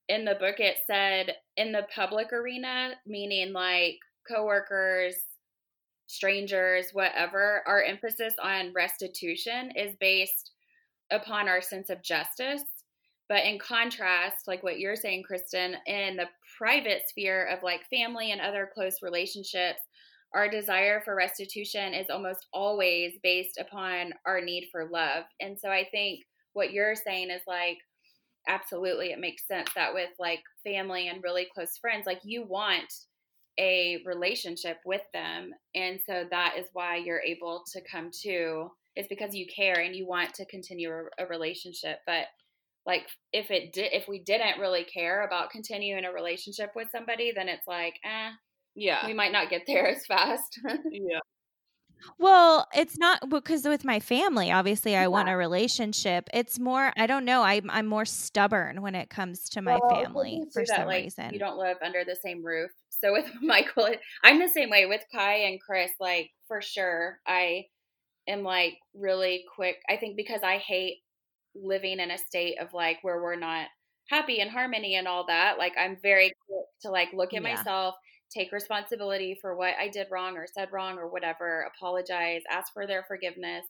[0.08, 5.16] in the book it said in the public arena, meaning like coworkers,
[6.08, 10.52] strangers, whatever, our emphasis on restitution is based
[11.12, 12.64] upon our sense of justice.
[13.28, 18.32] But in contrast, like what you're saying, Kristen, in the private sphere of like family
[18.32, 19.82] and other close relationships,
[20.36, 25.24] our desire for restitution is almost always based upon our need for love.
[25.40, 26.20] And so I think
[26.54, 27.78] what you're saying is like,
[28.48, 32.94] absolutely, it makes sense that with like family and really close friends, like you want
[33.58, 35.52] a relationship with them.
[35.74, 39.96] And so that is why you're able to come to, is because you care and
[39.96, 42.00] you want to continue a, a relationship.
[42.06, 42.26] But
[42.86, 47.32] like if it did if we didn't really care about continuing a relationship with somebody
[47.36, 48.30] then it's like eh
[48.76, 50.60] yeah we might not get there as fast
[50.92, 51.20] yeah
[52.20, 55.08] well, it's not because with my family, obviously, I yeah.
[55.08, 56.30] want a relationship.
[56.34, 59.90] It's more, I don't know, I'm I'm more stubborn when it comes to my well,
[59.90, 61.34] family for that, some like, reason.
[61.34, 62.72] You don't live under the same roof.
[62.90, 63.90] So with Michael,
[64.24, 65.92] I'm the same way with Kai and Chris.
[66.00, 67.66] Like for sure, I
[68.28, 69.78] am like really quick.
[69.90, 70.98] I think because I hate
[71.56, 73.68] living in a state of like where we're not
[74.10, 75.58] happy and harmony and all that.
[75.58, 77.56] Like I'm very quick to like look at yeah.
[77.56, 77.96] myself
[78.34, 82.88] take responsibility for what I did wrong or said wrong or whatever, apologize, ask for
[82.88, 83.66] their forgiveness.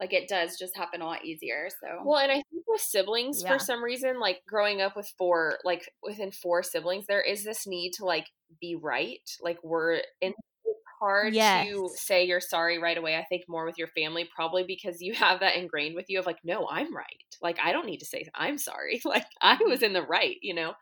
[0.00, 1.68] Like it does just happen a lot easier.
[1.80, 3.52] So well, and I think with siblings, yeah.
[3.52, 7.66] for some reason, like growing up with four, like within four siblings, there is this
[7.66, 8.26] need to like
[8.60, 9.20] be right.
[9.40, 10.72] Like we're in mm.
[11.00, 11.68] hard yes.
[11.68, 13.14] to say you're sorry right away.
[13.16, 16.26] I think more with your family, probably because you have that ingrained with you of
[16.26, 17.06] like, no, I'm right.
[17.40, 19.00] Like I don't need to say I'm sorry.
[19.04, 19.84] Like I was mm.
[19.84, 20.72] in the right, you know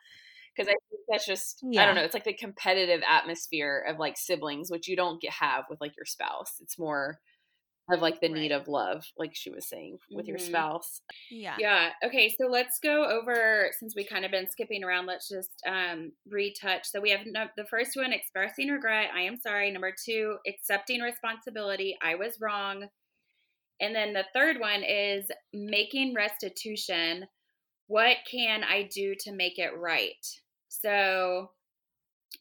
[0.54, 1.82] because I think that's just yeah.
[1.82, 2.02] I don't know.
[2.02, 5.96] It's like the competitive atmosphere of like siblings, which you don't get have with like
[5.96, 6.54] your spouse.
[6.60, 7.18] It's more
[7.92, 8.40] of like the right.
[8.40, 10.30] need of love, like she was saying with mm-hmm.
[10.30, 11.00] your spouse.
[11.30, 11.56] Yeah.
[11.58, 11.90] Yeah.
[12.04, 12.34] Okay.
[12.38, 15.06] So let's go over since we kind of been skipping around.
[15.06, 16.84] Let's just um, retouch.
[16.84, 19.10] So we have no, the first one: expressing regret.
[19.14, 19.70] I am sorry.
[19.70, 21.96] Number two: accepting responsibility.
[22.02, 22.86] I was wrong.
[23.80, 27.24] And then the third one is making restitution
[27.90, 30.24] what can I do to make it right?
[30.68, 31.50] So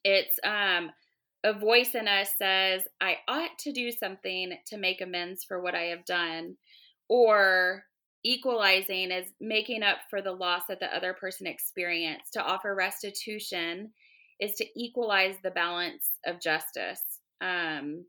[0.04, 0.92] it's um,
[1.44, 5.74] a voice in us says, I ought to do something to make amends for what
[5.74, 6.58] I have done.
[7.08, 7.84] Or
[8.24, 12.34] equalizing is making up for the loss that the other person experienced.
[12.34, 13.90] To offer restitution
[14.40, 17.02] is to equalize the balance of justice.
[17.42, 18.06] Um,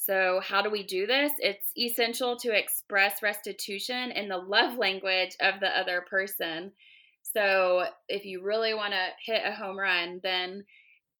[0.00, 1.32] so, how do we do this?
[1.38, 6.70] It's essential to express restitution in the love language of the other person.
[7.24, 10.64] So, if you really want to hit a home run, then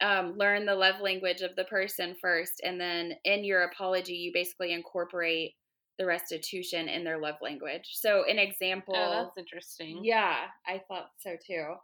[0.00, 2.60] um, learn the love language of the person first.
[2.64, 5.54] And then in your apology, you basically incorporate
[5.98, 7.90] the restitution in their love language.
[7.94, 8.94] So, an example.
[8.96, 10.02] Oh, that's interesting.
[10.04, 10.36] Yeah,
[10.68, 11.74] I thought so too.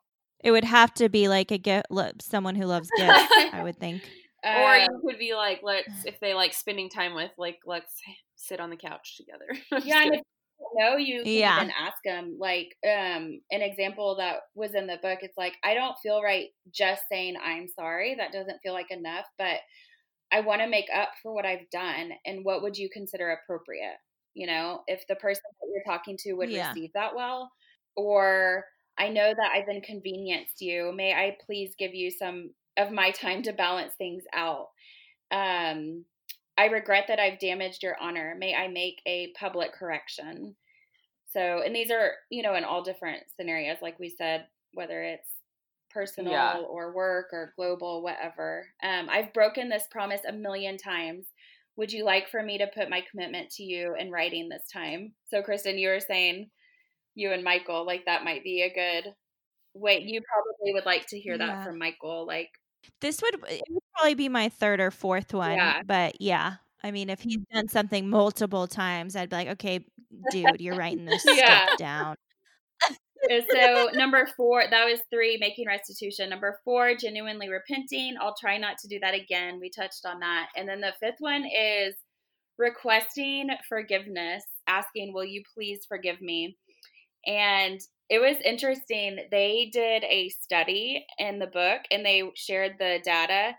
[0.45, 1.89] It would have to be like a gift,
[2.21, 4.03] someone who loves gifts, I would think.
[4.45, 7.95] Uh, or you could be like, let's if they like spending time with, like, let's
[8.37, 9.85] sit on the couch together.
[9.87, 10.21] yeah, and if
[10.61, 11.57] you know, you can yeah.
[11.57, 12.37] even ask them.
[12.39, 16.49] Like, um, an example that was in the book, it's like I don't feel right
[16.73, 18.15] just saying I'm sorry.
[18.17, 19.59] That doesn't feel like enough, but
[20.33, 22.11] I want to make up for what I've done.
[22.27, 23.97] And what would you consider appropriate?
[24.35, 26.69] You know, if the person that you're talking to would yeah.
[26.69, 27.51] receive that well,
[27.97, 28.65] or
[28.99, 30.93] I know that I've inconvenienced you.
[30.95, 34.69] May I please give you some of my time to balance things out.
[35.31, 36.05] Um,
[36.57, 38.37] I regret that I've damaged your honor.
[38.39, 40.57] May I make a public correction?
[41.33, 45.29] So, and these are, you know, in all different scenarios, like we said, whether it's
[45.91, 46.59] personal yeah.
[46.59, 48.67] or work or global, whatever.
[48.83, 51.27] Um, I've broken this promise a million times.
[51.77, 55.13] Would you like for me to put my commitment to you in writing this time?
[55.29, 56.51] So, Kristen, you were saying
[57.17, 59.13] you and Michael, like that might be a good
[59.75, 60.03] wait.
[60.03, 61.47] You probably would like to hear yeah.
[61.47, 62.51] that from Michael, like
[63.01, 65.53] this would, it would probably be my third or fourth one.
[65.53, 65.83] Yeah.
[65.85, 67.57] But yeah, I mean, if he's mm-hmm.
[67.57, 69.85] done something multiple times, I'd be like, okay,
[70.31, 71.67] dude, you're writing this yeah.
[71.67, 72.17] stuff down.
[73.31, 76.31] Uh, so number four, that was three, making restitution.
[76.31, 78.17] Number four, genuinely repenting.
[78.21, 79.61] I'll try not to do that again.
[79.61, 80.49] We touched on that.
[80.57, 81.95] And then the fifth one is
[82.59, 86.57] requesting forgiveness, asking, Will you please forgive me?
[87.27, 89.19] And it was interesting.
[89.31, 93.53] They did a study in the book and they shared the data.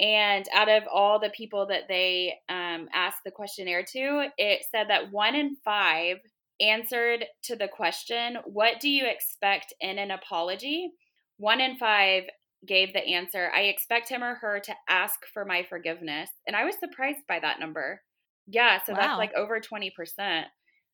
[0.00, 4.88] And out of all the people that they um, asked the questionnaire to, it said
[4.88, 6.16] that one in five
[6.60, 10.90] answered to the question, What do you expect in an apology?
[11.36, 12.24] One in five
[12.66, 16.30] gave the answer, I expect him or her to ask for my forgiveness.
[16.46, 18.00] And I was surprised by that number.
[18.46, 18.98] Yeah, so wow.
[19.00, 20.44] that's like over 20%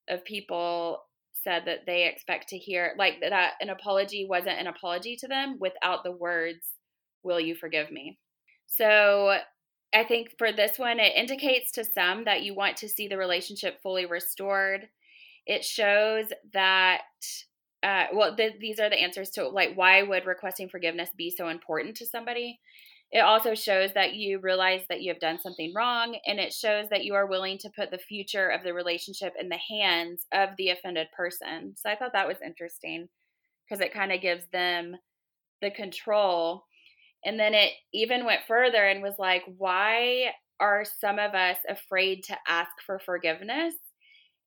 [0.09, 1.01] of people
[1.33, 5.57] said that they expect to hear, like that an apology wasn't an apology to them
[5.61, 6.67] without the words,
[7.23, 8.19] Will you forgive me?
[8.67, 9.37] So
[9.95, 13.19] I think for this one, it indicates to some that you want to see the
[13.19, 14.89] relationship fully restored.
[15.47, 17.03] It shows that,
[17.83, 21.49] uh, well, th- these are the answers to like why would requesting forgiveness be so
[21.49, 22.61] important to somebody?
[23.13, 26.89] It also shows that you realize that you have done something wrong, and it shows
[26.91, 30.51] that you are willing to put the future of the relationship in the hands of
[30.57, 31.75] the offended person.
[31.77, 33.09] So I thought that was interesting
[33.69, 34.97] because it kind of gives them
[35.61, 36.65] the control
[37.25, 42.25] and then it even went further and was like, why are some of us afraid
[42.25, 43.75] to ask for forgiveness?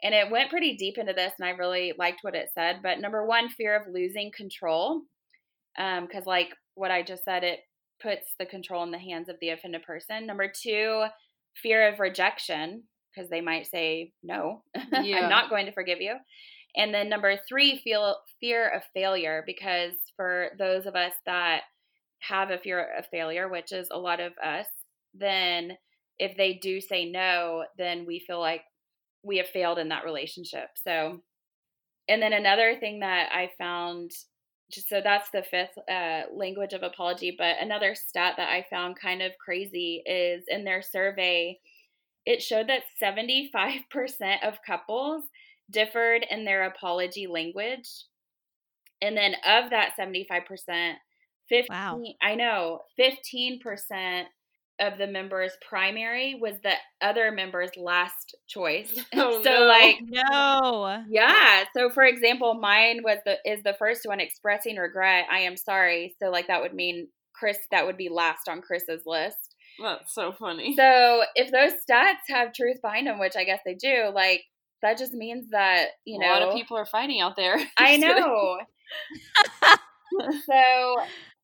[0.02, 2.80] And it went pretty deep into this, and I really liked what it said.
[2.84, 5.02] But number one, fear of losing control.
[5.76, 7.60] Because, um, like what I just said, it
[8.02, 10.26] puts the control in the hands of the offended person.
[10.26, 11.06] Number two,
[11.62, 15.20] fear of rejection, because they might say, no, yeah.
[15.20, 16.16] I'm not going to forgive you.
[16.76, 21.62] And then number three, feel fear of failure, because for those of us that
[22.20, 24.66] have a fear of failure, which is a lot of us,
[25.14, 25.78] then
[26.18, 28.62] if they do say no, then we feel like
[29.24, 30.70] we have failed in that relationship.
[30.84, 31.22] So,
[32.08, 34.12] and then another thing that I found,
[34.74, 39.22] so that's the fifth uh, language of apology, but another stat that I found kind
[39.22, 41.60] of crazy is in their survey,
[42.26, 43.82] it showed that 75%
[44.44, 45.24] of couples
[45.70, 47.90] differed in their apology language.
[49.02, 50.94] And then of that 75%,
[51.50, 52.02] 15, wow.
[52.22, 54.24] I know 15%
[54.80, 58.94] of the members' primary was the other member's last choice.
[59.16, 59.66] Oh, so no.
[59.66, 61.04] like no.
[61.08, 61.66] Yeah.
[61.76, 65.26] So for example, mine was the is the first one expressing regret.
[65.32, 66.16] I am sorry.
[66.22, 69.56] So like that would mean Chris that would be last on Chris's list.
[69.82, 70.76] That's so funny.
[70.76, 74.44] So if those stats have truth behind them, which I guess they do, like
[74.82, 77.58] that just means that, you know, a lot of people are fighting out there.
[77.78, 78.58] I know.
[80.46, 80.96] so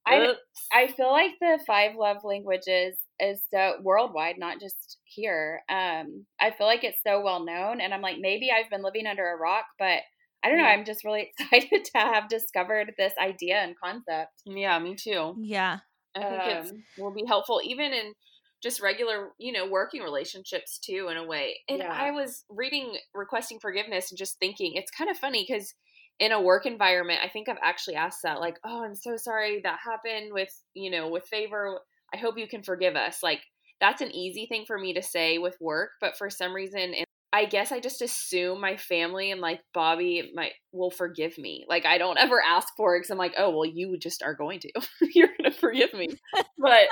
[0.05, 0.33] I
[0.71, 5.61] I feel like the five love languages is so worldwide, not just here.
[5.69, 9.07] Um, I feel like it's so well known, and I'm like, maybe I've been living
[9.07, 10.01] under a rock, but
[10.43, 10.65] I don't know.
[10.65, 14.31] I'm just really excited to have discovered this idea and concept.
[14.45, 15.35] Yeah, me too.
[15.39, 15.79] Yeah,
[16.15, 18.13] I think um, it will be helpful even in
[18.61, 21.59] just regular, you know, working relationships too, in a way.
[21.69, 21.93] And yeah.
[21.93, 25.73] I was reading requesting forgiveness and just thinking it's kind of funny because
[26.19, 29.61] in a work environment, I think I've actually asked that, like, oh, I'm so sorry
[29.63, 31.79] that happened with, you know, with favor.
[32.13, 33.19] I hope you can forgive us.
[33.23, 33.41] Like,
[33.79, 36.93] that's an easy thing for me to say with work, but for some reason,
[37.31, 41.65] I guess I just assume my family and like Bobby might will forgive me.
[41.69, 44.33] Like I don't ever ask for it because I'm like, oh well, you just are
[44.33, 44.69] going to.
[45.13, 46.07] You're gonna forgive me.
[46.57, 46.87] but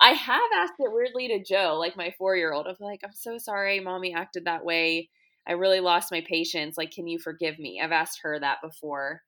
[0.00, 2.66] I have asked it weirdly to Joe, like my four year old.
[2.66, 5.10] I'm like, I'm so sorry, mommy acted that way.
[5.46, 6.78] I really lost my patience.
[6.78, 7.80] Like, can you forgive me?
[7.82, 9.22] I've asked her that before.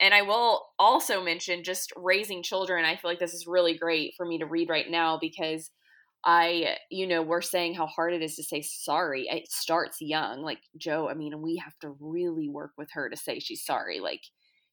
[0.00, 2.84] And I will also mention just raising children.
[2.84, 5.70] I feel like this is really great for me to read right now because
[6.24, 9.26] I, you know, we're saying how hard it is to say sorry.
[9.30, 10.42] It starts young.
[10.42, 14.00] Like Joe, I mean, we have to really work with her to say she's sorry.
[14.00, 14.22] Like,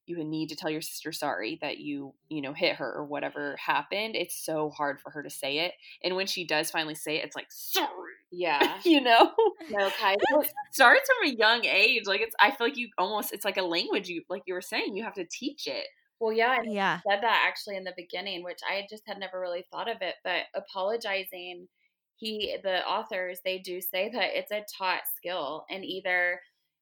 [0.06, 3.56] you need to tell your sister sorry that you you know hit her or whatever
[3.64, 7.18] happened it's so hard for her to say it and when she does finally say
[7.18, 7.88] it it's like sorry
[8.32, 8.80] yeah.
[8.86, 9.32] you know?
[9.70, 13.34] No okay it starts from a young age like it's i feel like you almost
[13.34, 15.86] it's like a language you like you were saying you have to teach it.
[16.20, 17.00] Well yeah yeah.
[17.08, 20.16] said that actually in the beginning which i just had never really thought of it
[20.24, 21.68] but apologizing
[22.16, 26.40] he the authors they do say that it's a taught skill and either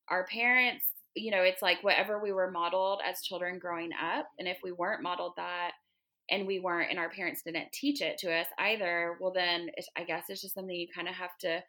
[0.10, 0.86] our parents
[1.16, 4.28] you know, it's like whatever we were modeled as children growing up.
[4.38, 5.72] And if we weren't modeled that
[6.32, 10.04] and we weren't, and our parents didn't teach it to us either, well, then I
[10.04, 11.62] guess it's just something you kind of have to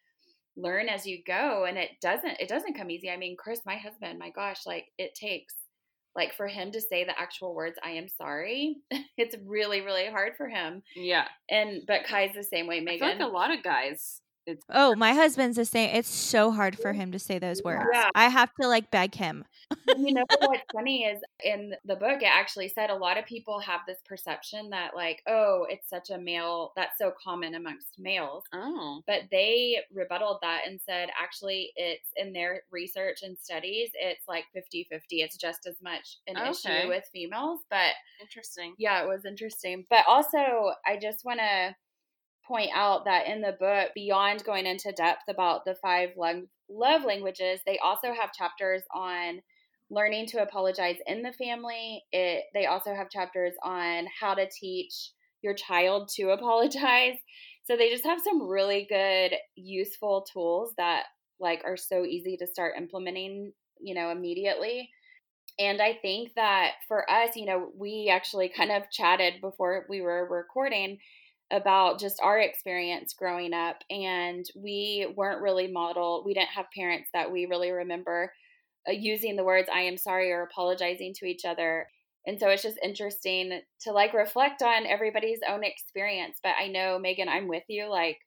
[0.56, 1.64] learn as you go.
[1.64, 3.10] And it doesn't, it doesn't come easy.
[3.10, 5.54] I mean, Chris, my husband, my gosh, like it takes
[6.16, 8.76] like for him to say the actual words i am sorry
[9.16, 13.12] it's really really hard for him yeah and but kai's the same way megan I
[13.12, 14.20] feel like a lot of guys
[14.50, 15.94] It's Oh, my husband's the same.
[15.94, 17.86] It's so hard for him to say those words.
[17.92, 18.08] Yeah.
[18.14, 19.44] I have to like beg him.
[19.96, 23.60] you know what's funny is in the book it actually said a lot of people
[23.60, 28.42] have this perception that like oh it's such a male that's so common amongst males
[28.52, 29.00] oh.
[29.06, 34.44] but they rebutted that and said actually it's in their research and studies it's like
[34.56, 36.50] 50-50 it's just as much an Okay.
[36.50, 38.74] issue with females but Interesting.
[38.78, 41.74] yeah it was interesting but also i just want to
[42.50, 47.60] point out that in the book beyond going into depth about the five love, languages
[47.64, 49.40] they also have chapters on
[49.90, 52.02] learning to apologize in the family.
[52.12, 57.16] It they also have chapters on how to teach your child to apologize.
[57.64, 61.04] So they just have some really good useful tools that
[61.38, 64.90] like are so easy to start implementing you know immediately.
[65.58, 70.00] And I think that for us, you know, we actually kind of chatted before we
[70.00, 70.98] were recording
[71.50, 73.82] about just our experience growing up.
[73.90, 78.32] And we weren't really modeled, we didn't have parents that we really remember
[78.88, 81.86] uh, using the words, I am sorry, or apologizing to each other.
[82.26, 86.38] And so it's just interesting to like reflect on everybody's own experience.
[86.42, 87.90] But I know, Megan, I'm with you.
[87.90, 88.18] Like,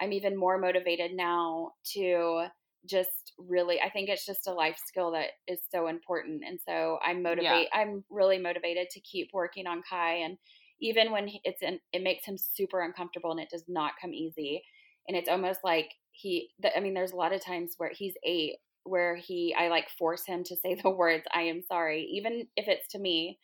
[0.00, 2.46] I'm even more motivated now to
[2.88, 6.98] just really i think it's just a life skill that is so important and so
[7.04, 10.38] i'm motivate i'm really motivated to keep working on kai and
[10.80, 14.62] even when it's in, it makes him super uncomfortable and it does not come easy
[15.08, 18.14] and it's almost like he the, i mean there's a lot of times where he's
[18.24, 22.46] eight where he i like force him to say the words i am sorry even
[22.56, 23.38] if it's to me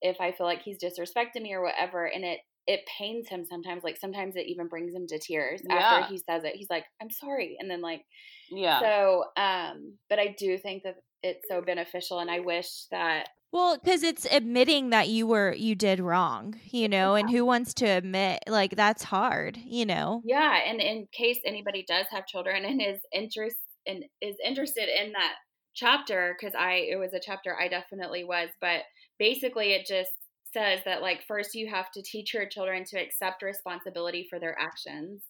[0.00, 3.82] if i feel like he's disrespecting me or whatever and it it pains him sometimes
[3.82, 5.70] like sometimes it even brings him to tears Yeah.
[5.70, 8.02] after he says it he's like i'm sorry and then like
[8.50, 8.82] Yeah.
[8.82, 13.78] so, um, but I do think that it's so beneficial, and I wish that Well,
[13.78, 17.86] because it's admitting that you were you did wrong, you know, and who wants to
[17.86, 20.24] admit like that's hard, you know?
[20.24, 25.12] yeah, and in case anybody does have children and is interest and is interested in
[25.12, 25.34] that
[25.74, 28.82] chapter, because I it was a chapter I definitely was, but
[29.18, 30.10] basically it just
[30.52, 34.58] says that like first you have to teach your children to accept responsibility for their
[34.58, 35.22] actions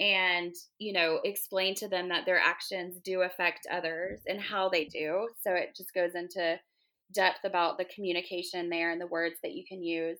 [0.00, 4.84] and you know explain to them that their actions do affect others and how they
[4.84, 6.58] do so it just goes into
[7.12, 10.18] depth about the communication there and the words that you can use.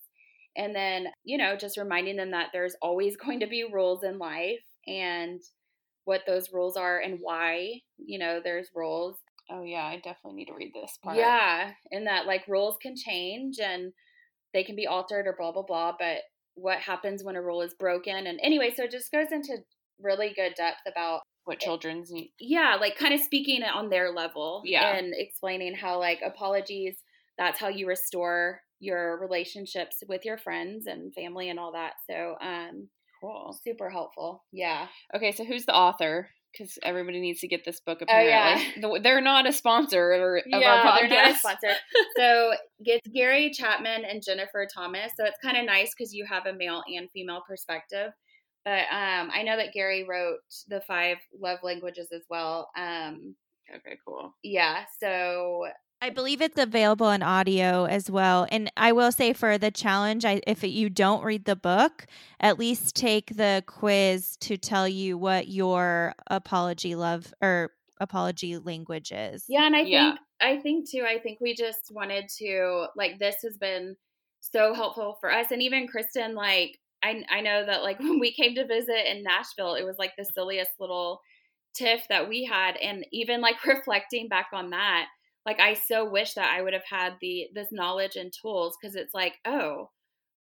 [0.57, 4.19] And then you know just reminding them that there's always going to be rules in
[4.19, 5.41] life and
[6.05, 9.17] what those rules are and why you know there's rules.
[9.51, 11.17] Oh yeah, I definitely need to read this part.
[11.17, 13.93] yeah and that like rules can change and
[14.53, 16.19] they can be altered or blah blah blah but
[16.55, 18.27] what happens when a rule is broken?
[18.27, 19.59] And anyway so it just goes into
[20.01, 22.33] really good depth about What children's need.
[22.39, 24.97] yeah like kind of speaking on their level Yeah.
[24.97, 26.97] and explaining how like apologies
[27.37, 32.37] that's how you restore your relationships with your friends and family and all that so
[32.41, 32.89] um
[33.21, 33.59] Cool.
[33.65, 36.29] super helpful yeah Okay, so who's the author?
[36.53, 37.99] Because everybody needs to get this book.
[38.09, 38.55] Oh, yeah.
[38.77, 40.23] Apparently, they're not a sponsor of,
[40.55, 40.99] of yeah, our podcast.
[41.01, 41.69] they're not a sponsor.
[42.17, 45.13] so it's Gary Chapman and Jennifer Thomas.
[45.17, 48.13] So it's kind of nice because you have a male and female perspective.
[48.65, 50.39] But um, I know that Gary wrote
[50.69, 52.71] the five love languages as well.
[52.77, 53.35] Um,
[53.75, 54.35] Okay, cool.
[54.43, 54.85] yeah.
[54.99, 55.67] So
[56.01, 58.47] I believe it's available in audio as well.
[58.51, 62.07] And I will say for the challenge, I, if you don't read the book,
[62.41, 69.13] at least take the quiz to tell you what your apology love or apology language
[69.13, 69.45] is.
[69.49, 70.11] yeah, and I Yeah.
[70.13, 71.05] think I think too.
[71.07, 73.97] I think we just wanted to like this has been
[74.41, 76.35] so helpful for us, and even Kristen.
[76.37, 79.97] Like I I know that like when we came to visit in Nashville, it was
[79.99, 81.21] like the silliest little
[81.75, 85.07] tiff that we had, and even like reflecting back on that,
[85.47, 88.97] like I so wish that I would have had the this knowledge and tools because
[88.97, 89.91] it's like oh,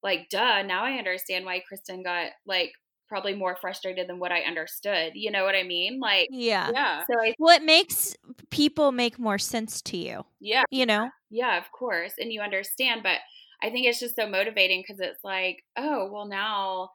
[0.03, 0.63] like duh.
[0.63, 2.71] Now I understand why Kristen got like
[3.07, 5.13] probably more frustrated than what I understood.
[5.15, 5.99] You know what I mean?
[5.99, 6.71] Like Yeah.
[6.73, 7.03] Yeah.
[7.09, 8.15] so I Well, it makes
[8.49, 10.63] people make more sense to you, Yeah.
[10.71, 11.09] you know?
[11.29, 12.13] Yeah, of course.
[12.19, 13.19] And you understand, but
[13.63, 16.91] I think it's just so motivating because it's like, oh, well, now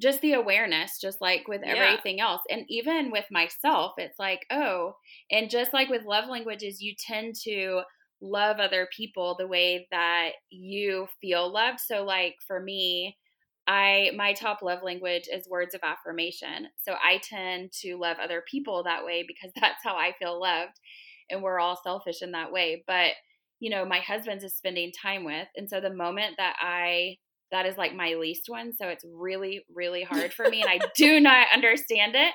[0.00, 2.00] just the awareness, just like with Yeah.
[2.02, 2.42] everything else.
[2.50, 4.94] And even with myself, it's like, oh,
[5.30, 7.82] and just like with love languages, you tend to
[8.22, 11.80] love other people the way that you feel loved.
[11.80, 13.18] So, like for me,
[13.66, 16.68] I my top love language is words of affirmation.
[16.78, 20.80] So I tend to love other people that way because that's how I feel loved.
[21.28, 22.82] And we're all selfish in that way.
[22.86, 23.12] But
[23.60, 25.46] you know, my husband's is spending time with.
[25.54, 27.16] And so the moment that I,
[27.52, 28.72] that is like my least one.
[28.74, 30.62] So it's really, really hard for me.
[30.62, 32.32] And I do not understand it.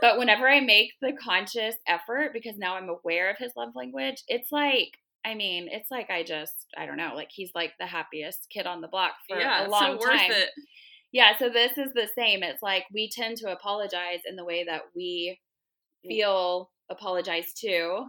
[0.00, 4.22] But whenever I make the conscious effort, because now I'm aware of his love language,
[4.28, 4.90] it's like,
[5.24, 8.66] I mean, it's like I just, I don't know, like he's like the happiest kid
[8.66, 9.66] on the block for yeah.
[9.66, 10.30] a long so worth time.
[10.30, 10.50] it.
[11.12, 12.42] Yeah, so this is the same.
[12.42, 15.38] It's like we tend to apologize in the way that we
[16.04, 16.08] mm.
[16.08, 18.06] feel apologized to.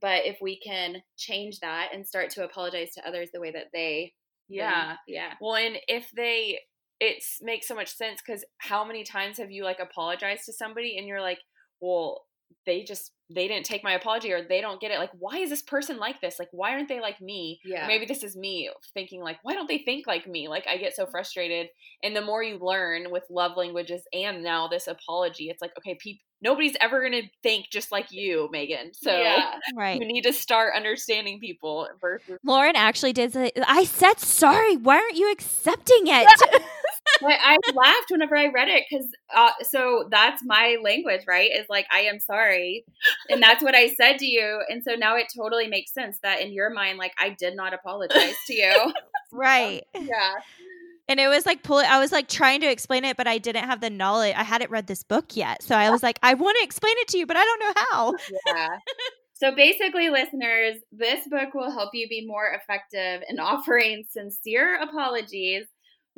[0.00, 3.66] But if we can change that and start to apologize to others the way that
[3.72, 4.14] they,
[4.48, 4.86] Yeah.
[4.86, 6.60] then- yeah, Well, and if they,
[7.00, 10.98] it makes so much sense because how many times have you like apologized to somebody
[10.98, 11.40] and you're like,
[11.80, 12.26] well,
[12.66, 14.98] they just they didn't take my apology or they don't get it.
[14.98, 16.38] Like, why is this person like this?
[16.38, 17.60] Like, why aren't they like me?
[17.64, 20.48] yeah, Or maybe this is me thinking like, why don't they think like me?
[20.48, 21.10] Like, I get so mm.
[21.10, 21.68] frustrated.
[22.02, 25.94] And the more you learn with love languages and now this apology, it's like, okay,
[26.00, 28.94] people, nobody's ever gonna think just like you, Megan.
[28.94, 29.56] So yeah.
[29.76, 30.00] Right.
[30.00, 34.76] you need to start understanding people versus Lauren actually did say, I said sorry.
[34.76, 36.62] Why aren't you accepting it?
[37.20, 41.50] But I laughed whenever I read it because uh, so that's my language, right?
[41.52, 42.84] Is like I am sorry,
[43.28, 46.40] and that's what I said to you, and so now it totally makes sense that
[46.40, 48.92] in your mind, like I did not apologize to you.
[49.32, 49.84] right.
[49.94, 50.34] yeah,
[51.08, 53.64] And it was like pulling, I was like trying to explain it, but I didn't
[53.64, 54.34] have the knowledge.
[54.36, 55.62] I hadn't read this book yet.
[55.62, 57.72] So I was like, I want to explain it to you, but I don't know
[57.90, 58.14] how.
[58.46, 58.68] yeah.
[59.34, 65.66] So basically, listeners, this book will help you be more effective in offering sincere apologies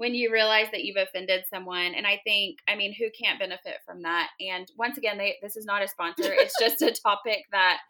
[0.00, 1.92] when you realize that you've offended someone.
[1.94, 4.30] And I think, I mean, who can't benefit from that?
[4.40, 6.32] And once again, they, this is not a sponsor.
[6.38, 7.80] It's just a topic that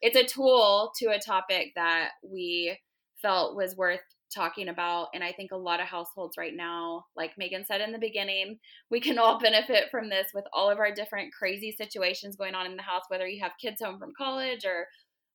[0.00, 2.78] it's a tool to a topic that we
[3.20, 4.00] felt was worth
[4.34, 5.08] talking about.
[5.12, 8.58] And I think a lot of households right now, like Megan said in the beginning,
[8.90, 12.64] we can all benefit from this with all of our different crazy situations going on
[12.64, 14.86] in the house, whether you have kids home from college or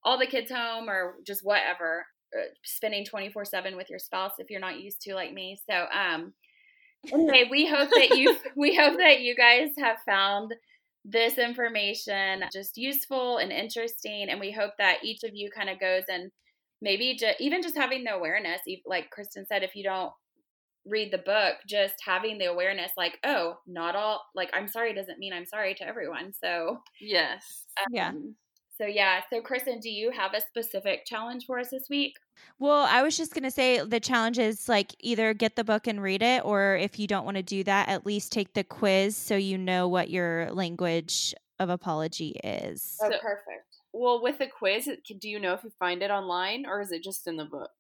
[0.04, 2.08] all the kids home or just whatever,
[2.64, 5.60] spending 24 7 with your spouse if you're not used to like me.
[5.70, 6.34] So, um,
[7.12, 10.54] anyway, we hope that you we hope that you guys have found
[11.04, 15.80] this information just useful and interesting, and we hope that each of you kind of
[15.80, 16.32] goes and
[16.82, 20.12] maybe just even just having the awareness, like Kristen said, if you don't
[20.86, 25.20] read the book, just having the awareness, like, oh, not all, like, I'm sorry doesn't
[25.20, 26.32] mean I'm sorry to everyone.
[26.34, 27.66] So, yes.
[27.92, 28.12] Yeah.
[28.78, 29.22] So yeah.
[29.32, 32.16] So, Kristen, do you have a specific challenge for us this week?
[32.60, 35.88] Well, I was just going to say the challenge is like either get the book
[35.88, 38.64] and read it, or if you don't want to do that, at least take the
[38.64, 42.98] quiz so you know what your language of apology is.
[43.02, 43.62] Oh, So- perfect.
[43.98, 44.90] Well, with the quiz,
[45.22, 47.72] do you know if you find it online or is it just in the book?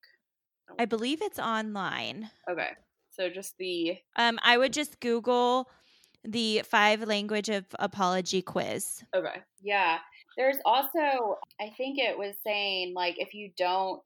[0.79, 2.31] I believe it's online.
[2.49, 2.69] Okay.
[3.11, 5.69] So just the Um, I would just Google
[6.25, 9.03] the five language of apology quiz.
[9.15, 9.41] okay.
[9.61, 9.99] Yeah.
[10.37, 14.01] There's also, I think it was saying, like, if you don't,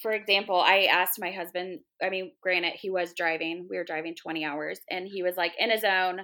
[0.00, 4.14] for example, I asked my husband, I mean, granted, he was driving, we were driving
[4.14, 6.20] 20 hours, and he was like in his zone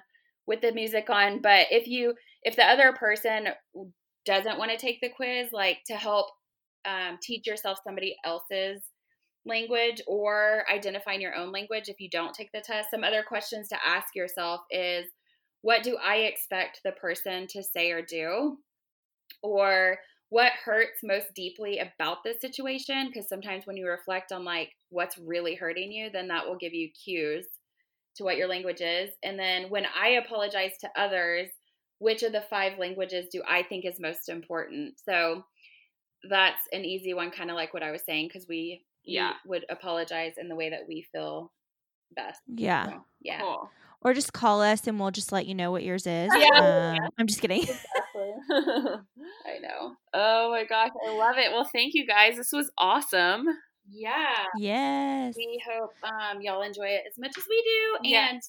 [0.46, 1.40] with the music on.
[1.42, 3.48] But if you, if the other person
[4.24, 6.26] doesn't want to take the quiz, like to help
[6.84, 8.82] um, teach yourself somebody else's
[9.44, 13.68] language or identifying your own language if you don't take the test, some other questions
[13.68, 15.06] to ask yourself is
[15.62, 18.58] what do I expect the person to say or do?
[19.42, 19.98] Or
[20.28, 23.08] what hurts most deeply about this situation?
[23.08, 26.74] Because sometimes when you reflect on like what's really hurting you, then that will give
[26.74, 27.46] you cues
[28.16, 29.10] to what your language is.
[29.22, 31.48] And then when I apologize to others,
[31.98, 34.94] which of the five languages do I think is most important?
[35.04, 35.44] So
[36.28, 39.34] that's an easy one, kind of like what I was saying, because we Yeah.
[39.46, 41.52] would apologize in the way that we feel
[42.14, 42.40] best.
[42.46, 42.86] Yeah.
[42.86, 43.40] So, yeah.
[43.40, 43.70] Cool.
[44.04, 46.30] Or just call us and we'll just let you know what yours is.
[46.36, 46.96] Yeah.
[46.98, 47.64] Um, I'm just kidding.
[48.16, 49.94] I know.
[50.12, 51.52] oh my gosh, I love it.
[51.52, 52.36] Well, thank you guys.
[52.36, 53.46] This was awesome.
[53.88, 54.44] Yeah.
[54.56, 55.34] yes.
[55.36, 58.08] We hope um, y'all enjoy it as much as we do.
[58.08, 58.32] Yes.
[58.32, 58.42] And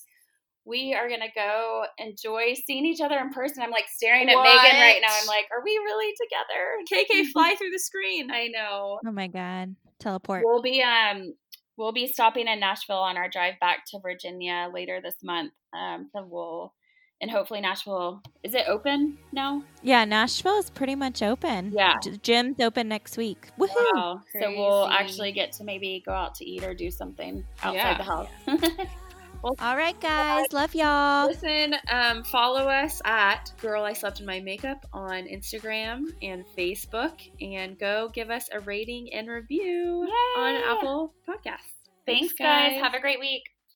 [0.65, 3.63] we are going to go enjoy seeing each other in person.
[3.63, 4.43] I'm like staring at What?
[4.43, 5.09] Megan right now.
[5.11, 7.03] I'm like, are we really together?
[7.03, 8.31] KK, fly through the screen.
[8.31, 8.99] I know.
[9.05, 9.75] Oh my God.
[9.99, 10.43] Teleport.
[10.45, 11.33] We'll be um
[11.77, 15.53] we'll be stopping in Nashville on our drive back to Virginia later this month.
[15.77, 16.73] Um so we'll
[17.21, 19.63] and hopefully Nashville is it open now?
[19.81, 21.71] Yeah, Nashville is pretty much open.
[21.73, 21.93] Yeah.
[22.03, 23.49] G- gym's open next week.
[23.57, 23.69] Woohoo.
[23.95, 24.21] Wow.
[24.41, 27.97] So we'll actually get to maybe go out to eat or do something outside Yeah.
[27.97, 28.29] the house.
[29.43, 30.45] All right, guys.
[30.53, 31.27] Love y'all.
[31.27, 37.19] Listen, um, follow us at Girl I Slept in My Makeup on Instagram and Facebook,
[37.41, 41.73] and go give us a rating and review on Apple Podcasts.
[42.05, 42.79] Thanks, guys.
[42.81, 43.43] Have a great week.